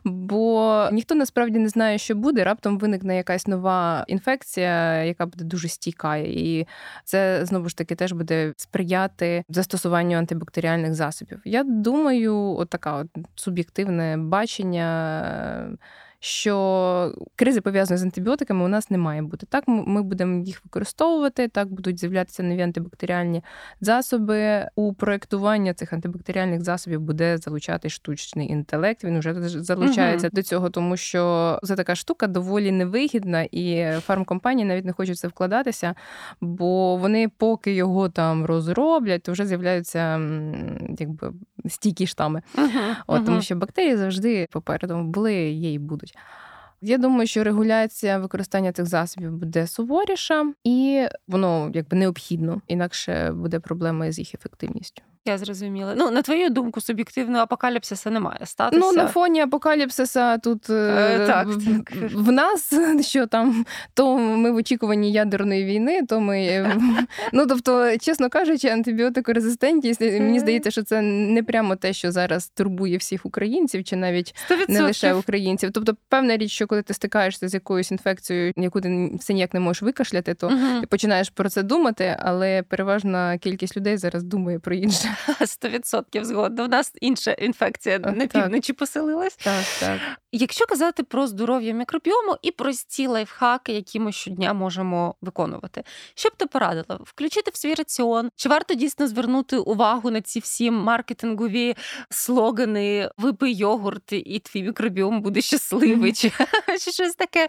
Бо 0.04 0.88
ніхто 0.92 1.14
насправді 1.14 1.58
не 1.58 1.68
знає, 1.68 1.98
що 1.98 2.14
буде. 2.14 2.44
Раптом 2.44 2.78
виникне 2.78 3.16
якась 3.16 3.46
нова 3.46 4.04
інфекція, 4.08 4.33
яка 5.06 5.26
буде 5.26 5.44
дуже 5.44 5.68
стійка. 5.68 6.16
І 6.16 6.66
це 7.04 7.46
знову 7.46 7.68
ж 7.68 7.76
таки 7.76 7.94
теж 7.94 8.12
буде 8.12 8.52
сприяти 8.56 9.44
застосуванню 9.48 10.18
антибактеріальних 10.18 10.94
засобів. 10.94 11.40
Я 11.44 11.64
думаю, 11.64 12.36
от 12.36 12.68
така 12.68 12.96
от 12.96 13.08
суб'єктивне 13.34 14.16
бачення 14.16 15.76
що 16.24 17.14
кризи 17.36 17.60
пов'язані 17.60 17.98
з 17.98 18.02
антибіотиками 18.02 18.64
у 18.64 18.68
нас 18.68 18.90
не 18.90 18.98
має 18.98 19.22
бути. 19.22 19.46
Так, 19.46 19.64
ми 19.66 20.02
будемо 20.02 20.44
їх 20.44 20.64
використовувати, 20.64 21.48
так 21.48 21.68
будуть 21.72 22.00
з'являтися 22.00 22.42
нові 22.42 22.62
антибактеріальні 22.62 23.42
засоби. 23.80 24.68
У 24.74 24.92
проєктування 24.92 25.74
цих 25.74 25.92
антибактеріальних 25.92 26.62
засобів 26.62 27.00
буде 27.00 27.38
залучати 27.38 27.88
штучний 27.88 28.48
інтелект. 28.48 29.04
Він 29.04 29.18
вже 29.18 29.34
залучається 29.48 30.26
угу. 30.26 30.34
до 30.34 30.42
цього, 30.42 30.70
тому 30.70 30.96
що 30.96 31.58
це 31.62 31.76
така 31.76 31.94
штука 31.94 32.26
доволі 32.26 32.72
невигідна, 32.72 33.42
і 33.42 33.92
фармкомпанії 34.00 34.68
навіть 34.68 34.84
не 34.84 34.92
хочуть 34.92 35.18
це 35.18 35.28
вкладатися, 35.28 35.94
бо 36.40 36.96
вони, 36.96 37.28
поки 37.28 37.74
його 37.74 38.08
там 38.08 38.44
розроблять, 38.44 39.22
то 39.22 39.32
вже 39.32 39.46
з'являються 39.46 40.20
якби 40.98 41.32
стійкі 41.68 42.06
штами. 42.06 42.42
Угу, 42.58 42.68
От. 43.06 43.26
Тому 43.26 43.42
що 43.42 43.56
бактерії 43.56 43.96
завжди 43.96 44.48
попереду 44.50 45.02
були, 45.02 45.34
є 45.34 45.72
і 45.72 45.78
будуть. 45.78 46.13
Я 46.80 46.98
думаю, 46.98 47.26
що 47.26 47.44
регуляція 47.44 48.18
використання 48.18 48.72
цих 48.72 48.86
засобів 48.86 49.32
буде 49.32 49.66
суворіша, 49.66 50.52
і 50.64 51.06
воно 51.28 51.70
якби 51.74 51.96
необхідно 51.96 52.62
інакше 52.68 53.32
буде 53.32 53.60
проблема 53.60 54.12
з 54.12 54.18
їх 54.18 54.34
ефективністю. 54.34 55.02
Я 55.26 55.38
зрозуміла. 55.38 55.94
Ну, 55.96 56.10
на 56.10 56.22
твою 56.22 56.50
думку, 56.50 56.80
суб'єктивного 56.80 57.42
апокаліпсиса 57.42 58.10
не 58.10 58.20
має 58.20 58.46
статися. 58.46 58.82
Ну, 58.86 58.92
на 58.92 59.06
фоні 59.06 59.40
апокаліпсиса 59.40 60.38
тут 60.38 60.70
е, 60.70 61.24
так, 61.26 61.48
в, 61.48 61.64
так. 61.64 62.12
в 62.14 62.32
нас, 62.32 62.74
що 63.00 63.26
там, 63.26 63.66
то 63.94 64.18
ми 64.18 64.50
в 64.50 64.56
очікуванні 64.56 65.12
ядерної 65.12 65.64
війни, 65.64 66.02
то 66.06 66.20
ми. 66.20 66.44
Е, 66.44 66.76
ну, 67.32 67.46
тобто, 67.46 67.98
чесно 67.98 68.28
кажучи, 68.28 68.68
антибіотикорезистентність, 68.68 70.00
мені 70.00 70.40
здається, 70.40 70.70
що 70.70 70.82
це 70.82 71.00
не 71.02 71.42
прямо 71.42 71.76
те, 71.76 71.92
що 71.92 72.12
зараз 72.12 72.48
турбує 72.48 72.96
всіх 72.96 73.26
українців, 73.26 73.84
чи 73.84 73.96
навіть 73.96 74.34
100%. 74.50 74.64
не 74.68 74.82
лише 74.82 75.14
українців. 75.14 75.70
Тобто, 75.74 75.96
певна 76.08 76.36
річ, 76.36 76.52
що 76.52 76.66
коли 76.66 76.82
ти 76.82 76.94
стикаєшся 76.94 77.48
з 77.48 77.54
якоюсь 77.54 77.90
інфекцією, 77.90 78.52
яку 78.56 78.80
ти 78.80 79.10
все 79.20 79.34
ніяк 79.34 79.54
не 79.54 79.60
можеш 79.60 79.82
викашляти, 79.82 80.34
то 80.34 80.48
uh 80.48 80.80
ти 80.80 80.86
починаєш 80.86 81.30
про 81.30 81.48
це 81.48 81.62
думати, 81.62 82.16
але 82.18 82.62
переважна 82.62 83.38
кількість 83.38 83.76
людей 83.76 83.96
зараз 83.96 84.22
думає 84.22 84.58
про 84.58 84.74
інше. 84.74 85.13
Сто 85.46 85.68
відсотків 85.68 86.24
згодна. 86.24 86.64
У 86.64 86.68
нас 86.68 86.92
інша 87.00 87.32
інфекція 87.32 87.98
на 87.98 88.26
півночі 88.26 88.72
поселилась. 88.72 89.36
Так, 89.36 89.64
так. 89.80 90.00
Якщо 90.32 90.66
казати 90.66 91.02
про 91.02 91.26
здоров'я 91.26 91.72
мікробіому 91.74 92.36
і 92.42 92.50
прості 92.50 93.06
лайфхаки, 93.06 93.72
які 93.72 94.00
ми 94.00 94.12
щодня 94.12 94.52
можемо 94.52 95.14
виконувати, 95.20 95.84
що 96.14 96.28
б 96.28 96.32
ти 96.36 96.46
порадила? 96.46 97.00
Включити 97.04 97.50
в 97.54 97.56
свій 97.56 97.74
раціон? 97.74 98.30
Чи 98.36 98.48
варто 98.48 98.74
дійсно 98.74 99.08
звернути 99.08 99.56
увагу 99.56 100.10
на 100.10 100.20
ці 100.20 100.40
всі 100.40 100.70
маркетингові 100.70 101.76
слогани 102.10 103.10
Випий 103.18 103.54
йогурт, 103.54 104.12
і 104.12 104.38
твій 104.38 104.62
мікробіом 104.62 105.22
буде 105.22 105.40
щасливий, 105.40 106.12
чи, 106.12 106.32
чи 106.80 106.90
щось 106.90 107.14
таке 107.14 107.48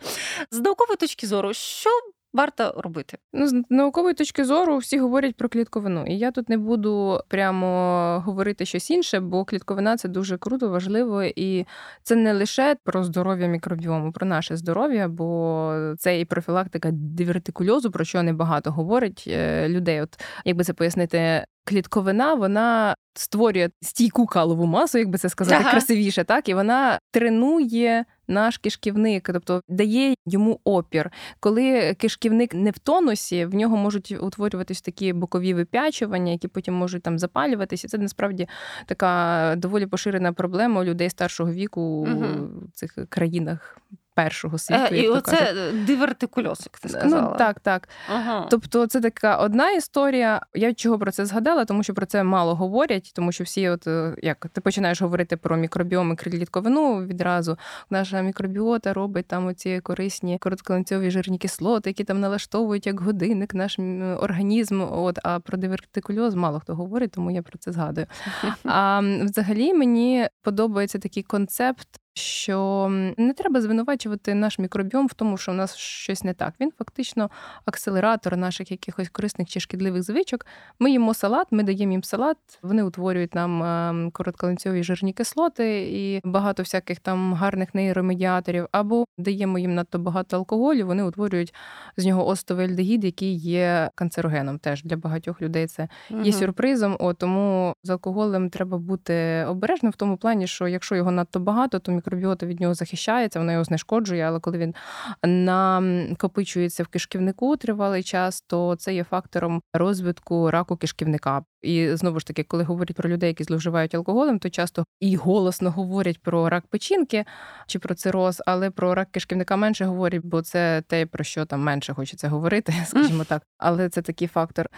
з 0.52 0.60
наукової 0.60 0.98
точки 0.98 1.28
зору, 1.28 1.54
що 1.54 1.90
варто 2.36 2.74
робити? 2.78 3.18
Ну, 3.34 3.48
з 3.48 3.64
наукової 3.70 4.14
точки 4.14 4.46
зору 4.46 4.78
всі 4.78 5.00
говорять 5.00 5.36
про 5.36 5.50
клітковину. 5.50 6.06
І 6.08 6.18
я 6.18 6.32
тут 6.32 6.50
не 6.50 6.58
буду 6.58 7.22
прямо 7.28 8.24
говорити 8.26 8.66
щось 8.66 8.92
інше, 8.92 9.20
бо 9.20 9.46
клітковина 9.46 9.98
це 9.98 10.10
дуже 10.10 10.38
круто, 10.38 10.70
важливо, 10.70 11.24
і 11.24 11.66
це 12.04 12.16
не 12.16 12.34
лише 12.34 12.76
про 12.84 13.04
здоров'я 13.04 13.48
мікробіому, 13.48 14.12
про 14.12 14.28
наше 14.28 14.58
здоров'я, 14.58 15.08
бо 15.08 15.74
це 15.98 16.20
і 16.20 16.26
профілактика 16.26 16.90
дивертикульозу, 16.92 17.92
про 17.92 18.06
що 18.06 18.24
небагато 18.24 18.72
говорить 18.72 19.24
е, 19.28 19.70
людей. 19.70 20.02
От 20.02 20.20
якби 20.46 20.64
це 20.64 20.74
пояснити, 20.74 21.46
клітковина 21.66 22.34
вона 22.34 22.96
створює 23.14 23.70
стійку 23.82 24.26
калову 24.26 24.66
масу, 24.66 24.98
як 24.98 25.10
би 25.10 25.18
це 25.18 25.30
сказати, 25.30 25.62
ага. 25.62 25.72
красивіше, 25.72 26.24
так 26.24 26.50
і 26.50 26.54
вона 26.54 27.00
тренує 27.12 28.06
наш 28.28 28.58
кишківник, 28.58 29.30
тобто 29.34 29.62
дає 29.70 30.16
йому 30.26 30.60
опір. 30.64 31.12
Коли 31.40 31.94
кишківник 31.94 32.54
не 32.54 32.72
в 32.72 32.80
тонусі, 32.80 33.46
в 33.46 33.56
нього 33.56 33.78
можуть 33.78 34.12
утворюватись 34.22 34.82
такі 34.82 35.14
бокові 35.14 35.54
вип'ячування, 35.54 36.32
які 36.32 36.48
потім 36.48 36.74
можуть 36.74 37.04
там 37.04 37.20
запалюватися. 37.20 37.88
Це 37.88 37.98
насправді 37.98 38.48
така 38.86 39.54
доволі 39.58 39.86
поширена 39.86 40.34
проблема 40.34 40.82
у 40.82 40.84
людей 40.84 41.10
старшого 41.10 41.52
віку 41.52 41.82
угу. 41.82 42.26
у 42.66 42.72
цих 42.74 42.98
країнах 43.10 43.78
першого 44.16 44.58
світу. 44.58 44.82
Е, 44.92 44.98
і 44.98 45.08
оце 45.08 45.38
кажуть. 45.38 45.86
дивертикульоз, 45.86 46.60
як 46.60 46.80
ти 46.80 46.90
ну, 46.94 47.00
сказала. 47.00 47.30
Ну, 47.32 47.38
Так, 47.38 47.60
так. 47.60 47.90
Ага. 48.10 48.48
Тобто, 48.50 48.88
це 48.88 49.02
така 49.02 49.38
одна 49.38 49.72
історія. 49.72 50.42
Я 50.54 50.74
чого 50.74 51.00
про 51.00 51.12
це 51.12 51.26
згадала, 51.26 51.66
тому 51.66 51.84
що 51.84 51.94
про 51.94 52.06
це 52.06 52.24
мало 52.24 52.56
говорять, 52.56 53.12
тому 53.16 53.32
що 53.32 53.44
всі, 53.44 53.70
от 53.70 53.88
е, 53.88 54.16
як 54.22 54.48
ти 54.54 54.62
починаєш 54.62 55.02
говорити 55.02 55.38
про 55.38 55.58
мікробіом 55.58 56.14
і 56.14 56.16
клітковину 56.16 57.06
відразу. 57.06 57.58
Наша 57.90 58.22
мікробіота 58.22 58.94
робить 58.94 59.28
там 59.28 59.48
оці 59.48 59.80
корисні 59.84 60.38
коротколенцьові 60.38 61.12
жирні 61.12 61.38
кислоти, 61.38 61.90
які 61.90 62.04
там 62.04 62.20
налаштовують 62.20 62.88
як 62.88 63.00
годинник, 63.00 63.54
наш 63.54 63.80
організм. 64.20 64.82
От 64.92 65.20
а 65.24 65.40
про 65.40 65.58
дивертикульоз 65.58 66.36
мало 66.36 66.60
хто 66.60 66.76
говорить, 66.76 67.12
тому 67.12 67.32
я 67.32 67.42
про 67.42 67.58
це 67.58 67.72
згадую. 67.72 68.08
А 68.64 69.02
взагалі 69.22 69.74
мені 69.74 70.28
подобається 70.42 71.00
такий 71.00 71.24
концепт 71.24 71.88
що 72.18 72.88
не 73.18 73.34
треба 73.34 73.62
звинувачувати 73.62 74.34
наш 74.34 74.60
мікробіом 74.60 75.08
в 75.08 75.14
тому, 75.14 75.38
що 75.38 75.52
у 75.52 75.56
нас 75.56 75.76
щось 75.76 76.24
не 76.24 76.34
так. 76.34 76.54
Він 76.60 76.72
фактично 76.78 77.30
акселератор 77.66 78.38
наших 78.38 78.72
якихось 78.72 79.10
корисних 79.10 79.48
чи 79.48 79.60
шкідливих 79.60 80.04
звичок. 80.04 80.46
Ми 80.80 80.92
їмо 80.92 81.14
салат, 81.14 81.48
ми 81.52 81.64
даємо 81.64 81.92
їм 81.92 82.04
салат, 82.04 82.38
вони 82.62 82.84
утворюють 82.84 83.36
нам 83.36 83.64
ем, 83.64 84.12
коротколенцьові 84.12 84.84
жирні 84.84 85.14
кислоти 85.14 85.82
і 85.92 86.22
багато 86.24 86.64
всяких 86.64 87.00
там 87.00 87.34
гарних 87.34 87.76
нейромедіаторів, 87.76 88.68
або 88.72 89.06
даємо 89.18 89.60
їм 89.60 89.76
надто 89.76 90.00
багато 90.00 90.38
алкоголю, 90.38 90.88
вони 90.88 91.04
утворюють 91.04 91.54
з 91.98 92.06
нього 92.06 92.28
остовий 92.28 92.66
альдегід, 92.66 93.06
який 93.06 93.36
є 93.36 93.90
канцерогеном. 93.96 94.60
Теж 94.60 94.84
для 94.84 94.98
багатьох 94.98 95.42
людей 95.42 95.68
це 95.68 95.88
є 96.10 96.18
угу. 96.18 96.32
сюрпризом. 96.32 96.98
О, 97.00 97.14
тому 97.14 97.74
з 97.84 97.90
алкоголем 97.90 98.50
треба 98.50 98.78
бути 98.78 99.46
обережним 99.48 99.92
в 99.92 99.96
тому 99.96 100.18
плані, 100.18 100.48
що 100.48 100.68
якщо 100.68 100.96
його 100.96 101.12
надто 101.12 101.40
багато, 101.40 101.80
то 101.80 101.92
мікробіота 102.06 102.46
від 102.46 102.62
нього 102.62 102.74
захищається, 102.74 103.40
вона 103.40 103.52
його 103.52 103.64
знешкоджує, 103.64 104.24
але 104.24 104.40
коли 104.40 104.58
він 104.58 104.76
накопичується 105.24 106.84
в 106.84 106.88
кишківнику 106.88 107.58
тривалий 107.58 108.04
час, 108.04 108.42
то 108.42 108.76
це 108.76 108.94
є 108.94 109.04
фактором 109.04 109.62
розвитку 109.74 110.52
раку 110.52 110.78
кишківника. 110.78 111.44
І 111.62 111.96
знову 111.96 112.20
ж 112.20 112.28
таки, 112.28 112.44
коли 112.44 112.64
говорять 112.64 112.96
про 112.96 113.10
людей, 113.10 113.28
які 113.28 113.44
зловживають 113.44 113.96
алкоголем, 113.96 114.40
то 114.40 114.50
часто 114.50 114.86
і 115.00 115.16
голосно 115.16 115.72
говорять 115.72 116.22
про 116.22 116.50
рак 116.50 116.68
печінки 116.68 117.26
чи 117.68 117.80
про 117.80 117.96
цироз, 117.96 118.44
але 118.46 118.70
про 118.70 118.96
рак 118.96 119.12
кишківника 119.12 119.56
менше 119.56 119.86
говорять, 119.86 120.22
бо 120.24 120.42
це 120.42 120.84
те, 120.88 121.06
про 121.06 121.24
що 121.24 121.46
там 121.46 121.62
менше 121.62 121.94
хочеться 121.94 122.30
говорити, 122.30 122.74
скажімо 122.86 123.24
так. 123.24 123.44
Але 123.58 123.90
це 123.90 124.02
такий 124.02 124.28
фактор. 124.28 124.70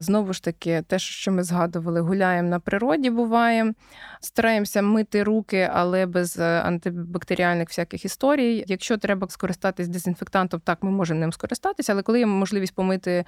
Знову 0.00 0.32
ж 0.32 0.42
таки, 0.42 0.82
те, 0.82 0.98
що 0.98 1.32
ми 1.32 1.42
згадували, 1.42 2.00
гуляємо 2.00 2.48
на 2.48 2.60
природі, 2.60 3.10
буває, 3.10 3.72
стараємося 4.20 4.82
мити 4.82 5.22
руки, 5.22 5.70
але 5.72 6.06
без 6.06 6.38
е, 6.38 6.62
антибактеріальних 6.62 7.68
всяких 7.68 8.04
історій. 8.04 8.64
Якщо 8.66 8.98
треба 8.98 9.28
скористатись 9.28 9.88
дезінфектантом, 9.88 10.60
так 10.60 10.82
ми 10.82 10.90
можемо 10.90 11.20
ним 11.20 11.32
скористатися, 11.32 11.92
але 11.92 12.02
коли 12.02 12.18
є 12.18 12.26
можливість 12.26 12.74
помити 12.74 13.24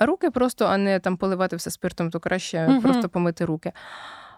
руки, 0.00 0.30
просто 0.30 0.66
а 0.66 0.76
не 0.76 0.98
там 0.98 1.16
поливати 1.16 1.56
все 1.56 1.70
спиртом, 1.70 2.10
то 2.10 2.20
краще 2.20 2.66
угу. 2.66 2.80
просто 2.80 3.08
помити 3.08 3.44
руки. 3.44 3.72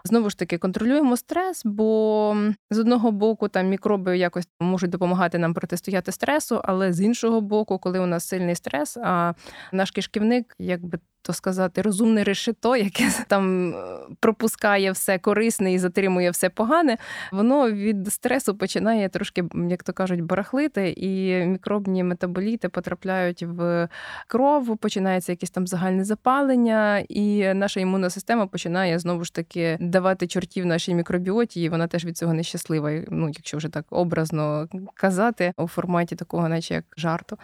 Знову 0.03 0.29
ж 0.29 0.37
таки, 0.37 0.57
контролюємо 0.57 1.17
стрес, 1.17 1.61
бо 1.65 2.37
з 2.71 2.79
одного 2.79 3.11
боку 3.11 3.47
там 3.47 3.67
мікроби 3.67 4.17
якось 4.17 4.47
можуть 4.59 4.89
допомагати 4.89 5.37
нам 5.37 5.53
протистояти 5.53 6.11
стресу, 6.11 6.61
але 6.63 6.93
з 6.93 7.01
іншого 7.01 7.41
боку, 7.41 7.79
коли 7.79 7.99
у 7.99 8.05
нас 8.05 8.27
сильний 8.27 8.55
стрес, 8.55 8.97
а 8.97 9.33
наш 9.71 9.91
кишківник 9.91 10.55
якби 10.59 10.99
то 11.25 11.33
сказати, 11.33 11.81
розумне 11.81 12.23
решето, 12.23 12.75
яке 12.75 13.11
там 13.27 13.73
е, 13.73 13.75
пропускає 14.19 14.91
все 14.91 15.17
корисне 15.17 15.73
і 15.73 15.79
затримує 15.79 16.29
все 16.31 16.49
погане, 16.49 16.97
воно 17.31 17.71
від 17.71 18.13
стресу 18.13 18.55
починає 18.55 19.09
трошки, 19.09 19.43
як 19.69 19.83
то 19.83 19.93
кажуть, 19.93 20.21
барахлити, 20.21 20.93
і 20.97 21.35
мікробні 21.45 22.03
метаболіти 22.03 22.69
потрапляють 22.69 23.43
в 23.43 23.89
кров, 24.27 24.77
починається 24.77 25.31
якесь 25.31 25.49
там 25.49 25.67
загальне 25.67 26.03
запалення, 26.03 27.03
і 27.09 27.53
наша 27.53 27.79
імунна 27.79 28.09
система 28.09 28.47
починає 28.47 28.99
знову 28.99 29.23
ж 29.23 29.33
таки 29.33 29.77
давати 29.79 30.27
чортів 30.27 30.65
нашій 30.65 30.95
мікробіоті, 30.95 31.61
і 31.61 31.69
вона 31.69 31.87
теж 31.87 32.05
від 32.05 32.17
цього 32.17 32.33
нещаслива. 32.33 32.91
Ну, 33.09 33.27
якщо 33.27 33.57
вже 33.57 33.69
так 33.69 33.85
образно 33.89 34.67
казати 34.93 35.53
у 35.57 35.67
форматі 35.67 36.15
такого, 36.15 36.49
наче 36.49 36.73
як 36.73 36.85
жарту. 36.97 37.37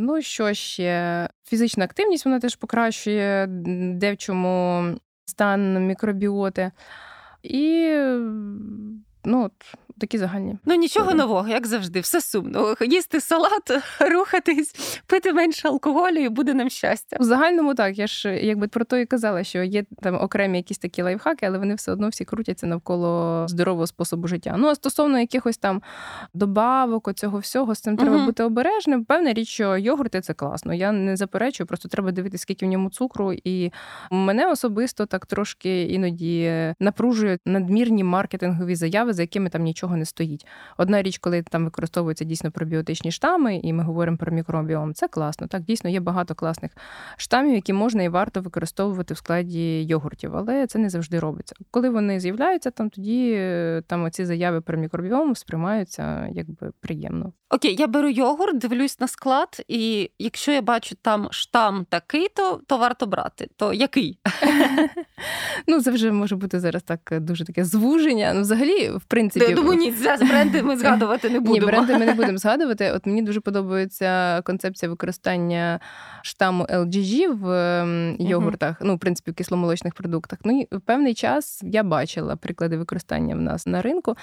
Ну, 0.00 0.22
що 0.22 0.54
ще? 0.54 1.28
Фізична 1.44 1.84
активність 1.84 2.24
вона 2.24 2.40
теж 2.40 2.56
покращує 2.56 3.46
де 3.94 4.12
в 4.12 4.16
чому 4.16 4.84
стан 5.24 5.86
мікробіоти. 5.86 6.70
І 7.42 7.94
ну, 9.24 9.50
такі 9.98 10.18
загальні. 10.18 10.58
Ну 10.64 10.74
нічого 10.74 11.14
нового, 11.14 11.48
як 11.48 11.66
завжди, 11.66 12.00
все 12.00 12.20
сумно. 12.20 12.74
Їсти 12.80 13.20
салат, 13.20 13.70
рухатись, 14.00 15.00
пити 15.06 15.32
менше 15.32 15.68
алкоголю, 15.68 16.16
і 16.16 16.28
буде 16.28 16.54
нам 16.54 16.70
щастя. 16.70 17.16
В 17.20 17.24
загальному 17.24 17.74
так. 17.74 17.98
Я 17.98 18.06
ж 18.06 18.36
якби 18.36 18.68
про 18.68 18.84
то 18.84 18.96
і 18.96 19.06
казала, 19.06 19.44
що 19.44 19.62
є 19.62 19.84
там 20.02 20.14
окремі 20.14 20.58
якісь 20.58 20.78
такі 20.78 21.02
лайфхаки, 21.02 21.46
але 21.46 21.58
вони 21.58 21.74
все 21.74 21.92
одно 21.92 22.08
всі 22.08 22.24
крутяться 22.24 22.66
навколо 22.66 23.44
здорового 23.48 23.86
способу 23.86 24.28
життя. 24.28 24.54
Ну 24.58 24.68
а 24.68 24.74
стосовно 24.74 25.20
якихось 25.20 25.58
там 25.58 25.82
добавок, 26.34 27.08
оцього 27.08 27.38
всього, 27.38 27.74
з 27.74 27.80
цим 27.80 27.96
треба 27.96 28.16
угу. 28.16 28.26
бути 28.26 28.42
обережним. 28.42 29.04
Певна 29.04 29.32
річ, 29.32 29.48
що 29.48 29.76
йогурти 29.76 30.20
це 30.20 30.34
класно. 30.34 30.74
Я 30.74 30.92
не 30.92 31.16
заперечую, 31.16 31.66
просто 31.66 31.88
треба 31.88 32.12
дивитися, 32.12 32.42
скільки 32.42 32.66
в 32.66 32.68
ньому 32.68 32.90
цукру. 32.90 33.32
І 33.44 33.72
мене 34.10 34.50
особисто 34.50 35.06
так 35.06 35.26
трошки 35.26 35.82
іноді 35.82 36.74
напружують 36.80 37.40
надмірні 37.46 38.04
маркетингові 38.04 38.74
заяви, 38.74 39.12
за 39.12 39.22
якими 39.22 39.50
там 39.50 39.62
нічого 39.62 39.87
не 39.96 40.04
стоїть. 40.04 40.46
Одна 40.76 41.02
річ, 41.02 41.18
коли 41.18 41.42
там 41.42 41.64
використовуються 41.64 42.24
дійсно 42.24 42.50
пробіотичні 42.50 43.12
штами, 43.12 43.56
і 43.56 43.72
ми 43.72 43.82
говоримо 43.82 44.16
про 44.16 44.32
мікробіом, 44.32 44.94
це 44.94 45.08
класно. 45.08 45.46
Так, 45.46 45.62
дійсно 45.62 45.90
є 45.90 46.00
багато 46.00 46.34
класних 46.34 46.72
штамів, 47.16 47.54
які 47.54 47.72
можна 47.72 48.02
і 48.02 48.08
варто 48.08 48.40
використовувати 48.40 49.14
в 49.14 49.16
складі 49.16 49.82
йогуртів, 49.82 50.36
але 50.36 50.66
це 50.66 50.78
не 50.78 50.90
завжди 50.90 51.18
робиться. 51.18 51.54
Коли 51.70 51.90
вони 51.90 52.20
з'являються, 52.20 52.70
там 52.70 52.90
тоді 52.90 53.34
е, 53.36 53.82
там 53.86 54.04
оці 54.04 54.24
заяви 54.24 54.60
про 54.60 54.78
мікробіом 54.78 55.36
сприймаються 55.36 56.28
якби 56.32 56.72
приємно. 56.80 57.32
Окей, 57.50 57.76
я 57.78 57.86
беру 57.86 58.08
йогурт, 58.08 58.58
дивлюсь 58.58 59.00
на 59.00 59.08
склад, 59.08 59.64
і 59.68 60.10
якщо 60.18 60.52
я 60.52 60.62
бачу 60.62 60.96
там 61.02 61.28
штам 61.30 61.86
такий, 61.88 62.28
то 62.28 62.60
то 62.66 62.78
варто 62.78 63.06
брати. 63.06 63.48
То 63.56 63.72
який? 63.72 64.18
Ну, 65.66 65.82
це 65.82 65.90
вже 65.90 66.12
може 66.12 66.36
бути 66.36 66.60
зараз 66.60 66.82
так 66.82 67.12
дуже 67.20 67.44
таке 67.44 67.64
звуження. 67.64 68.32
Ну, 68.34 68.40
взагалі, 68.40 68.90
в 68.90 69.04
принципі, 69.04 69.54
думаю, 69.54 69.77
ні, 69.78 69.94
бренди 70.20 70.62
ми 70.62 70.76
згадувати 70.76 71.30
не 71.30 71.40
будемо. 71.40 71.66
Ні, 71.66 71.72
бренди 71.72 71.98
ми 71.98 72.06
не 72.06 72.14
будемо 72.14 72.38
згадувати. 72.38 72.92
От 72.92 73.06
мені 73.06 73.22
дуже 73.22 73.40
подобається 73.40 74.42
концепція 74.42 74.90
використання 74.90 75.80
штаму 76.22 76.64
LGG 76.64 77.34
в 77.36 77.50
ем, 77.50 78.16
йогуртах, 78.18 78.76
ну, 78.80 78.96
в 78.96 78.98
принципі, 78.98 79.30
в 79.30 79.34
кисломолочних 79.34 79.94
продуктах. 79.94 80.38
Ну, 80.44 80.60
і 80.60 80.76
в 80.76 80.80
певний 80.80 81.14
час 81.14 81.60
я 81.62 81.82
бачила 81.82 82.36
приклади 82.36 82.76
використання 82.76 83.34
в 83.34 83.40
нас 83.40 83.66
на 83.66 83.82
ринку. 83.82 84.16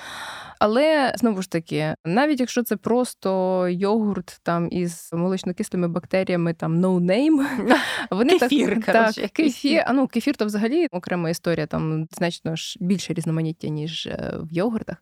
Але 0.60 1.14
знову 1.18 1.42
ж 1.42 1.52
таки, 1.52 1.96
навіть 2.06 2.40
якщо 2.40 2.64
це 2.64 2.76
просто 2.76 3.68
йогурт 3.70 4.40
там 4.44 4.68
із 4.72 5.10
молочно-кислими 5.14 5.88
бактеріями, 5.88 6.54
там 6.54 6.86
no 6.86 7.00
name, 7.00 7.46
вони 8.12 8.40
кефір, 8.40 8.84
так, 8.86 8.96
коротше, 8.96 9.22
так, 9.22 9.32
кефір, 9.32 9.84
а 9.88 9.94
ну 9.94 10.08
кефір 10.08 10.36
то 10.36 10.46
взагалі 10.46 10.88
окрема 10.92 11.30
історія, 11.30 11.68
там 11.68 12.08
значно 12.12 12.56
ж 12.56 12.78
більше 12.80 13.14
різноманіття, 13.14 13.68
ніж 13.68 14.08
е, 14.08 14.34
в 14.42 14.54
йогуртах. 14.54 14.98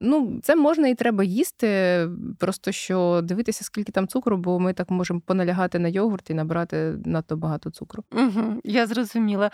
Ну, 0.00 0.40
це 0.42 0.56
можна 0.56 0.88
і 0.88 0.94
треба 0.94 1.24
їсти, 1.24 2.08
просто 2.38 2.72
що 2.72 3.20
дивитися, 3.24 3.64
скільки 3.64 3.92
там 3.92 4.08
цукру, 4.08 4.36
бо 4.36 4.60
ми 4.60 4.72
так 4.72 4.90
можемо 4.90 5.20
поналягати 5.20 5.78
на 5.78 5.88
йогурт 5.88 6.30
і 6.30 6.34
набрати 6.34 6.94
надто 7.04 7.36
багато 7.36 7.70
цукру. 7.70 8.04
Угу, 8.12 8.60
Я 8.64 8.86
зрозуміла. 8.86 9.50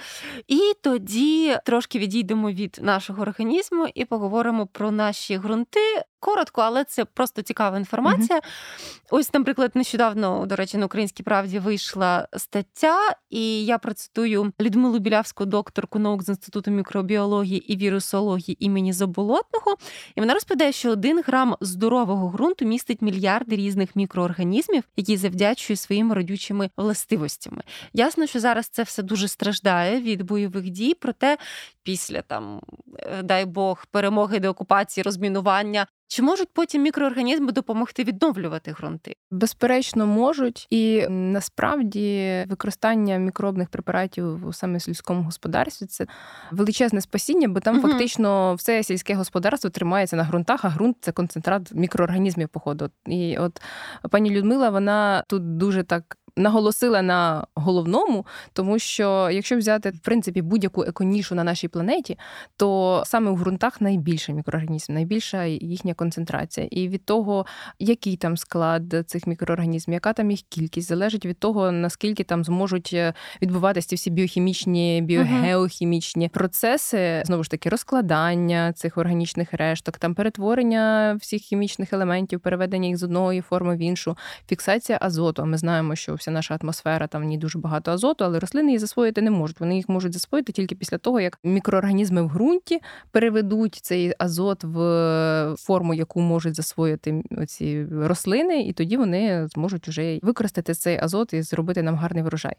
І 0.48 0.60
тоді 0.82 1.56
трошки 1.64 1.98
відійдемо 1.98 2.50
від 2.50 2.78
нашого 2.82 3.22
організму 3.22 3.86
і 3.94 4.04
поговоримо 4.04 4.66
про 4.66 4.90
наші 4.90 5.38
ґрунти. 5.38 5.80
Коротко, 6.20 6.60
але 6.60 6.84
це 6.84 7.04
просто 7.04 7.42
цікава 7.42 7.78
інформація. 7.78 8.38
Mm-hmm. 8.38 9.06
Ось, 9.10 9.34
наприклад, 9.34 9.70
нещодавно, 9.74 10.46
до 10.46 10.56
речі, 10.56 10.78
на 10.78 10.86
українській 10.86 11.22
правді 11.22 11.58
вийшла 11.58 12.28
стаття, 12.36 12.98
і 13.30 13.64
я 13.64 13.78
процитую 13.78 14.52
Людмилу 14.60 14.98
Білявську, 14.98 15.44
докторку 15.44 15.98
наук 15.98 16.22
з 16.22 16.28
інституту 16.28 16.70
мікробіології 16.70 17.72
і 17.72 17.76
вірусології 17.76 18.64
імені 18.64 18.92
Заболотного. 18.92 19.76
І 20.14 20.20
вона 20.20 20.34
розповідає, 20.34 20.72
що 20.72 20.90
один 20.90 21.22
грам 21.26 21.56
здорового 21.60 22.28
ґрунту 22.28 22.64
містить 22.64 23.02
мільярди 23.02 23.56
різних 23.56 23.96
мікроорганізмів, 23.96 24.84
які 24.96 25.16
завдячують 25.16 25.80
своїми 25.80 26.14
родючими 26.14 26.70
властивостями. 26.76 27.62
Ясно, 27.92 28.26
що 28.26 28.40
зараз 28.40 28.68
це 28.68 28.82
все 28.82 29.02
дуже 29.02 29.28
страждає 29.28 30.00
від 30.00 30.22
бойових 30.22 30.70
дій, 30.70 30.94
проте 30.94 31.38
після 31.82 32.22
там, 32.22 32.60
е, 32.98 33.22
дай 33.22 33.44
Бог, 33.44 33.86
перемоги 33.90 34.38
деокупації, 34.38 35.04
розмінування. 35.04 35.86
Чи 36.08 36.22
можуть 36.22 36.48
потім 36.52 36.82
мікроорганізми 36.82 37.52
допомогти 37.52 38.04
відновлювати 38.04 38.72
ґрунти? 38.72 39.16
Безперечно, 39.30 40.06
можуть, 40.06 40.66
і 40.70 41.08
насправді 41.08 42.44
використання 42.48 43.16
мікробних 43.16 43.68
препаратів 43.68 44.46
у 44.46 44.52
саме 44.52 44.80
сільському 44.80 45.22
господарстві 45.22 45.86
це 45.86 46.06
величезне 46.50 47.00
спасіння, 47.00 47.48
бо 47.48 47.60
там 47.60 47.78
угу. 47.78 47.88
фактично 47.88 48.54
все 48.54 48.82
сільське 48.82 49.14
господарство 49.14 49.70
тримається 49.70 50.16
на 50.16 50.24
ґрунтах, 50.24 50.64
а 50.64 50.68
ґрунт 50.68 50.96
це 51.00 51.12
концентрат 51.12 51.74
мікроорганізмів, 51.74 52.48
походу. 52.48 52.90
І 53.06 53.38
от 53.38 53.62
пані 54.10 54.30
Людмила, 54.30 54.70
вона 54.70 55.24
тут 55.28 55.56
дуже 55.56 55.82
так 55.82 56.16
наголосила 56.38 57.02
на 57.02 57.46
головному, 57.54 58.26
тому 58.52 58.78
що 58.78 59.30
якщо 59.32 59.56
взяти 59.56 59.90
в 59.90 59.98
принципі 59.98 60.42
будь-яку 60.42 60.82
еконішу 60.82 61.34
на 61.34 61.44
нашій 61.44 61.68
планеті, 61.68 62.18
то 62.56 63.02
саме 63.06 63.30
у 63.30 63.36
ґрунтах 63.36 63.80
найбільше 63.80 64.32
мікроорганізмів, 64.32 64.94
найбільша 64.94 65.44
їхня 65.44 65.94
концентрація. 65.94 66.68
І 66.70 66.88
від 66.88 67.04
того, 67.04 67.46
який 67.78 68.16
там 68.16 68.36
склад 68.36 69.04
цих 69.06 69.26
мікроорганізмів, 69.26 69.94
яка 69.94 70.12
там 70.12 70.30
їх 70.30 70.40
кількість, 70.48 70.88
залежить 70.88 71.26
від 71.26 71.38
того, 71.38 71.72
наскільки 71.72 72.24
там 72.24 72.44
зможуть 72.44 72.90
е, 72.92 73.14
відбуватися 73.42 73.96
всі 73.96 74.10
біохімічні, 74.10 75.02
біогеохімічні 75.02 76.28
процеси, 76.28 77.22
знову 77.24 77.44
ж 77.44 77.50
таки, 77.50 77.68
розкладання 77.68 78.72
цих 78.72 78.98
органічних 78.98 79.54
решток, 79.54 79.98
там 79.98 80.14
перетворення 80.14 81.16
всіх 81.20 81.42
хімічних 81.42 81.92
елементів, 81.92 82.40
переведення 82.40 82.88
їх 82.88 82.96
з 82.96 83.02
одної 83.02 83.40
форми 83.40 83.76
в 83.76 83.78
іншу, 83.78 84.16
фіксація 84.48 84.98
азоту. 85.02 85.46
Ми 85.46 85.58
знаємо, 85.58 85.96
що 85.96 86.14
вся 86.14 86.27
наша 86.30 86.58
атмосфера, 86.62 87.06
там 87.06 87.22
в 87.22 87.24
ній 87.24 87.38
дуже 87.38 87.58
багато 87.58 87.90
азоту, 87.90 88.24
але 88.24 88.38
рослини 88.38 88.68
її 88.68 88.78
засвоїти 88.78 89.22
не 89.22 89.30
можуть. 89.30 89.60
Вони 89.60 89.76
їх 89.76 89.88
можуть 89.88 90.12
засвоїти 90.12 90.52
тільки 90.52 90.74
після 90.74 90.98
того, 90.98 91.20
як 91.20 91.38
мікроорганізми 91.44 92.22
в 92.22 92.28
ґрунті 92.28 92.80
переведуть 93.10 93.74
цей 93.74 94.14
азот 94.18 94.64
в 94.64 95.54
форму, 95.58 95.94
яку 95.94 96.20
можуть 96.20 96.54
засвоїти 96.54 97.22
ці 97.46 97.86
рослини, 97.92 98.62
і 98.62 98.72
тоді 98.72 98.96
вони 98.96 99.48
зможуть 99.48 99.88
вже 99.88 100.18
використати 100.22 100.74
цей 100.74 100.98
азот 100.98 101.32
і 101.32 101.42
зробити 101.42 101.82
нам 101.82 101.94
гарний 101.96 102.22
врожай. 102.22 102.54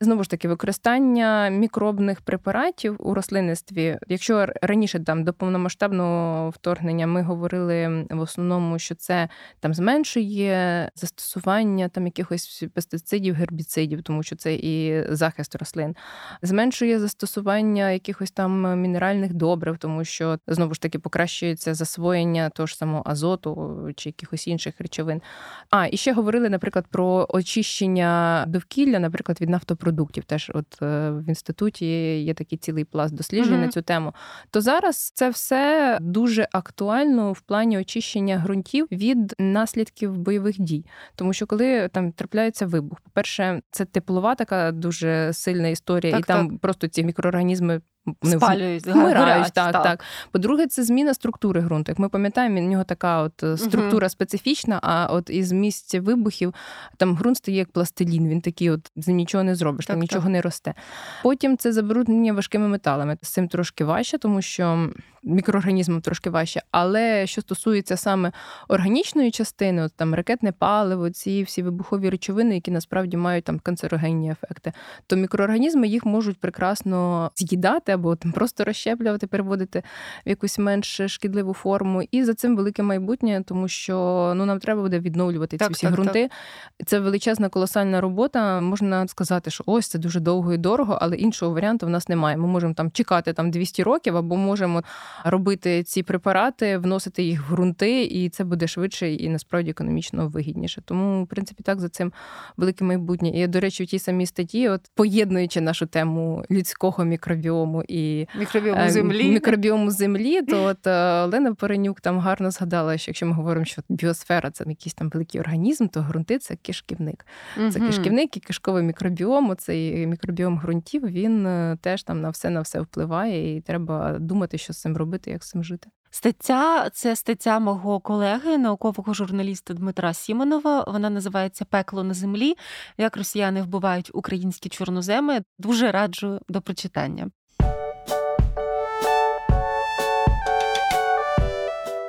Знову 0.00 0.22
ж 0.22 0.30
таки, 0.30 0.48
використання 0.48 1.48
мікробних 1.48 2.20
препаратів 2.20 2.96
у 2.98 3.14
рослинництві, 3.14 3.98
якщо 4.08 4.46
раніше 4.62 5.00
там 5.00 5.24
до 5.24 5.32
повномасштабного 5.32 6.50
вторгнення 6.50 7.06
ми 7.06 7.22
говорили 7.22 8.06
в 8.10 8.20
основному, 8.20 8.78
що 8.78 8.94
це 8.94 9.28
там 9.60 9.74
зменшує 9.74 10.90
застосування 10.94 11.88
там 11.88 12.06
якихось 12.06 12.64
пестицидів, 12.74 13.07
пестицидів, 13.08 13.34
гербіцидів, 13.34 14.02
тому 14.02 14.22
що 14.22 14.36
це 14.36 14.54
і 14.54 15.04
захист 15.08 15.56
рослин, 15.56 15.96
зменшує 16.42 16.98
застосування 16.98 17.90
якихось 17.90 18.30
там 18.30 18.80
мінеральних 18.80 19.34
добрив, 19.34 19.78
тому 19.78 20.04
що 20.04 20.38
знову 20.46 20.74
ж 20.74 20.80
таки 20.80 20.98
покращується 20.98 21.74
засвоєння 21.74 22.50
того 22.50 22.66
ж 22.66 22.76
самого 22.76 23.02
азоту 23.06 23.78
чи 23.96 24.08
якихось 24.08 24.46
інших 24.46 24.74
речовин. 24.78 25.22
А 25.70 25.86
і 25.86 25.96
ще 25.96 26.12
говорили, 26.12 26.48
наприклад, 26.48 26.86
про 26.90 27.26
очищення 27.28 28.44
довкілля, 28.48 28.98
наприклад, 28.98 29.40
від 29.40 29.48
нафтопродуктів. 29.48 30.24
Теж, 30.24 30.50
от 30.54 30.82
е, 30.82 31.10
в 31.10 31.28
інституті 31.28 31.86
є 32.22 32.34
такий 32.34 32.58
цілий 32.58 32.84
пласт 32.84 33.14
досліджень 33.14 33.54
mm-hmm. 33.54 33.66
на 33.66 33.68
цю 33.68 33.82
тему. 33.82 34.12
То 34.50 34.60
зараз 34.60 35.10
це 35.14 35.30
все 35.30 35.98
дуже 36.00 36.48
актуально 36.52 37.32
в 37.32 37.40
плані 37.40 37.78
очищення 37.78 38.42
ґрунтів 38.44 38.86
від 38.92 39.34
наслідків 39.38 40.16
бойових 40.16 40.60
дій, 40.60 40.84
тому 41.14 41.32
що 41.32 41.46
коли 41.46 41.88
там 41.88 42.12
трапляється 42.12 42.66
вибух, 42.88 43.00
по 43.00 43.10
перше, 43.10 43.62
це 43.70 43.84
теплова 43.84 44.34
така 44.34 44.72
дуже 44.72 45.32
сильна 45.32 45.68
історія, 45.68 46.12
так, 46.12 46.20
і 46.20 46.24
там 46.24 46.48
так. 46.50 46.58
просто 46.58 46.88
ці 46.88 47.04
мікроорганізми 47.04 47.80
Спалюють, 48.24 48.86
вмирають. 48.86 49.52
Так, 49.52 49.72
так, 49.72 49.82
так. 49.82 50.04
По-друге, 50.32 50.66
це 50.66 50.84
зміна 50.84 51.14
структури 51.14 51.60
ґрунту. 51.60 51.92
Як 51.92 51.98
ми 51.98 52.08
пам'ятаємо, 52.08 52.60
в 52.60 52.64
нього 52.64 52.84
така 52.84 53.22
от 53.22 53.42
е, 53.42 53.56
структура 53.56 54.06
uh 54.06 54.10
специфічна, 54.10 54.80
а 54.82 55.06
от 55.06 55.30
із 55.30 55.52
місць 55.52 55.94
вибухів 55.94 56.54
там 56.96 57.14
ґрунт 57.14 57.36
стає 57.36 57.58
як 57.58 57.72
пластилін. 57.72 58.28
Він 58.28 58.40
такий, 58.40 58.70
от 58.70 58.90
з 58.96 59.08
нічого 59.08 59.44
не 59.44 59.54
зробиш, 59.54 59.86
так, 59.86 59.94
там 59.94 60.00
нічого 60.00 60.22
так. 60.22 60.32
не 60.32 60.40
росте. 60.40 60.74
Потім 61.22 61.56
це 61.56 61.72
забруднення 61.72 62.32
важкими 62.32 62.68
металами. 62.68 63.16
З 63.22 63.28
цим 63.28 63.48
трошки 63.48 63.84
важче, 63.84 64.18
тому 64.18 64.42
що 64.42 64.90
мікроорганізмам 65.22 66.00
трошки 66.00 66.30
важче. 66.30 66.62
Але 66.70 67.26
що 67.26 67.40
стосується 67.40 67.96
саме 67.96 68.32
органічної 68.68 69.30
частини, 69.30 69.82
от 69.82 69.92
там 69.96 70.14
ракетне 70.14 70.52
паливо, 70.52 71.10
ці 71.10 71.42
всі 71.42 71.62
вибухові 71.62 72.10
речовини, 72.10 72.54
які 72.54 72.70
насправді 72.70 73.16
мають 73.16 73.44
там 73.44 73.58
канцерогенні 73.58 74.30
ефекти, 74.30 74.72
то 75.06 75.16
мікроорганізми 75.16 75.88
їх 75.88 76.06
можуть 76.06 76.40
прекрасно 76.40 77.30
з'їдати 77.36 77.92
або 77.98 78.16
там 78.16 78.32
просто 78.32 78.64
розщеплювати, 78.64 79.26
переводити 79.26 79.82
в 80.26 80.28
якусь 80.28 80.58
менш 80.58 81.00
шкідливу 81.06 81.54
форму. 81.54 82.02
І 82.10 82.24
за 82.24 82.34
цим 82.34 82.56
велике 82.56 82.82
майбутнє, 82.82 83.42
тому 83.46 83.68
що 83.68 84.32
ну 84.36 84.46
нам 84.46 84.58
треба 84.58 84.82
буде 84.82 85.00
відновлювати 85.00 85.56
так, 85.56 85.68
ці 85.68 85.74
всі 85.74 85.86
так, 85.86 85.92
ґрунти. 85.92 86.22
Так. 86.22 86.88
Це 86.88 87.00
величезна 87.00 87.48
колосальна 87.48 88.00
робота. 88.00 88.60
Можна 88.60 89.08
сказати, 89.08 89.50
що 89.50 89.64
ось 89.66 89.88
це 89.88 89.98
дуже 89.98 90.20
довго 90.20 90.52
і 90.52 90.58
дорого, 90.58 90.98
але 91.00 91.16
іншого 91.16 91.54
варіанту 91.54 91.86
в 91.86 91.90
нас 91.90 92.08
немає. 92.08 92.36
Ми 92.36 92.46
можемо 92.46 92.74
там 92.74 92.90
чекати 92.90 93.32
там 93.32 93.50
200 93.50 93.82
років, 93.82 94.16
або 94.16 94.36
можемо 94.36 94.82
робити 95.24 95.82
ці 95.82 96.02
препарати, 96.02 96.78
вносити 96.78 97.22
їх 97.22 97.50
в 97.50 97.52
ґрунти, 97.52 98.02
і 98.04 98.28
це 98.28 98.44
буде 98.44 98.66
швидше 98.66 99.12
і 99.12 99.28
насправді 99.28 99.70
економічно 99.70 100.28
вигідніше. 100.28 100.82
Тому, 100.84 101.24
в 101.24 101.26
принципі, 101.26 101.62
так 101.62 101.80
за 101.80 101.88
цим 101.88 102.12
велике 102.56 102.84
майбутнє. 102.84 103.28
І 103.28 103.46
до 103.46 103.60
речі, 103.60 103.84
в 103.84 103.86
тій 103.86 103.98
самій 103.98 104.26
статті, 104.26 104.68
от 104.68 104.80
поєднуючи 104.94 105.60
нашу 105.60 105.86
тему 105.86 106.44
людського 106.50 107.04
мікробіому 107.04 107.82
і 107.88 108.28
мікробіому 108.38 108.80
е, 108.80 108.90
землі, 108.90 109.30
мікробіому 109.30 109.90
землі, 109.90 110.42
то 110.42 110.64
от 110.64 110.86
е, 110.86 111.22
Олена 111.22 111.54
Перенюк 111.54 112.00
там 112.00 112.18
гарно 112.18 112.50
згадала, 112.50 112.98
що 112.98 113.10
якщо 113.10 113.26
ми 113.26 113.32
говоримо, 113.32 113.64
що 113.64 113.82
біосфера 113.88 114.50
це 114.50 114.64
якийсь 114.68 114.94
там 114.94 115.08
великий 115.08 115.40
організм, 115.40 115.86
то 115.86 116.00
ґрунти 116.00 116.38
це 116.38 116.56
кишківник. 116.56 117.26
Це 117.72 117.80
кишківник 117.80 118.36
і 118.36 118.40
кишковий 118.40 118.82
мікробіом. 118.82 119.56
Цей 119.58 120.06
мікробіом 120.06 120.58
ґрунтів 120.58 121.06
він 121.06 121.46
е, 121.46 121.76
теж 121.80 122.02
там 122.02 122.20
на 122.20 122.30
все 122.30 122.50
на 122.50 122.60
все 122.60 122.80
впливає, 122.80 123.56
і 123.56 123.60
треба 123.60 124.16
думати, 124.18 124.58
що 124.58 124.72
з 124.72 124.80
цим 124.80 124.96
робити, 124.96 125.30
як 125.30 125.44
з 125.44 125.48
цим 125.48 125.64
жити. 125.64 125.88
Стаття 126.10 126.90
це 126.90 127.16
стаття 127.16 127.58
мого 127.58 128.00
колеги, 128.00 128.58
наукового 128.58 129.14
журналіста 129.14 129.74
Дмитра 129.74 130.14
Сімонова. 130.14 130.84
Вона 130.88 131.10
називається 131.10 131.64
Пекло 131.64 132.04
на 132.04 132.14
землі. 132.14 132.54
Як 132.98 133.16
росіяни 133.16 133.62
вбивають 133.62 134.10
українські 134.14 134.68
чорноземи. 134.68 135.42
Дуже 135.58 135.92
раджу 135.92 136.40
до 136.48 136.60
прочитання. 136.60 137.30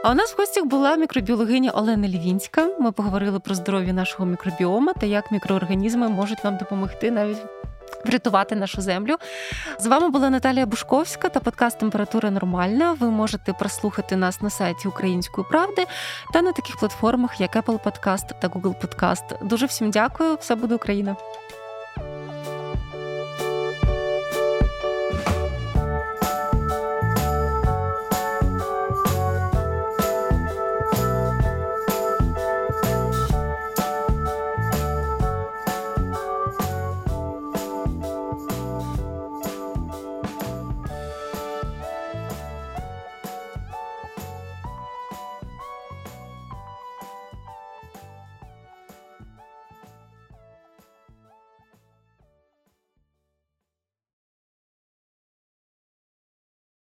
У 0.10 0.14
нас 0.14 0.34
в 0.34 0.38
гостях 0.38 0.66
була 0.66 0.96
мікробіологиня 0.96 1.72
Олена 1.72 2.08
Лівінська. 2.08 2.68
Ми 2.80 2.92
поговорили 2.92 3.40
про 3.40 3.56
здоров'я 3.56 3.94
нашого 3.94 4.26
мікробіома 4.26 4.94
та 4.94 5.06
як 5.06 5.32
мікроорганізми 5.32 6.10
можуть 6.10 6.44
нам 6.44 6.58
допомогти 6.58 7.12
навіть 7.12 7.38
врятувати 8.06 8.56
нашу 8.56 8.82
землю. 8.82 9.16
З 9.80 9.86
вами 9.86 10.10
була 10.10 10.30
Наталія 10.30 10.66
Бушковська 10.66 11.30
та 11.30 11.40
подкаст 11.40 11.80
Температура 11.80 12.32
нормальна. 12.32 12.94
Ви 12.94 13.10
можете 13.10 13.54
прослухати 13.54 14.16
нас 14.16 14.42
на 14.42 14.50
сайті 14.50 14.88
Української 14.88 15.48
правди 15.50 15.86
та 16.34 16.42
на 16.42 16.52
таких 16.52 16.78
платформах, 16.78 17.42
як 17.42 17.56
Apple 17.56 17.80
Podcast 17.84 18.40
та 18.42 18.48
Google 18.48 18.76
Podcast. 18.82 19.48
Дуже 19.48 19.66
всім 19.66 19.92
дякую. 19.92 20.36
Все 20.36 20.56
буде 20.56 20.76
Україна. 20.76 21.16